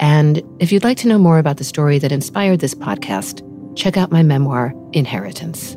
[0.00, 3.42] And if you'd like to know more about the story that inspired this podcast,
[3.76, 5.76] check out my memoir, Inheritance.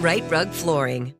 [0.00, 1.19] Rite Rug Flooring.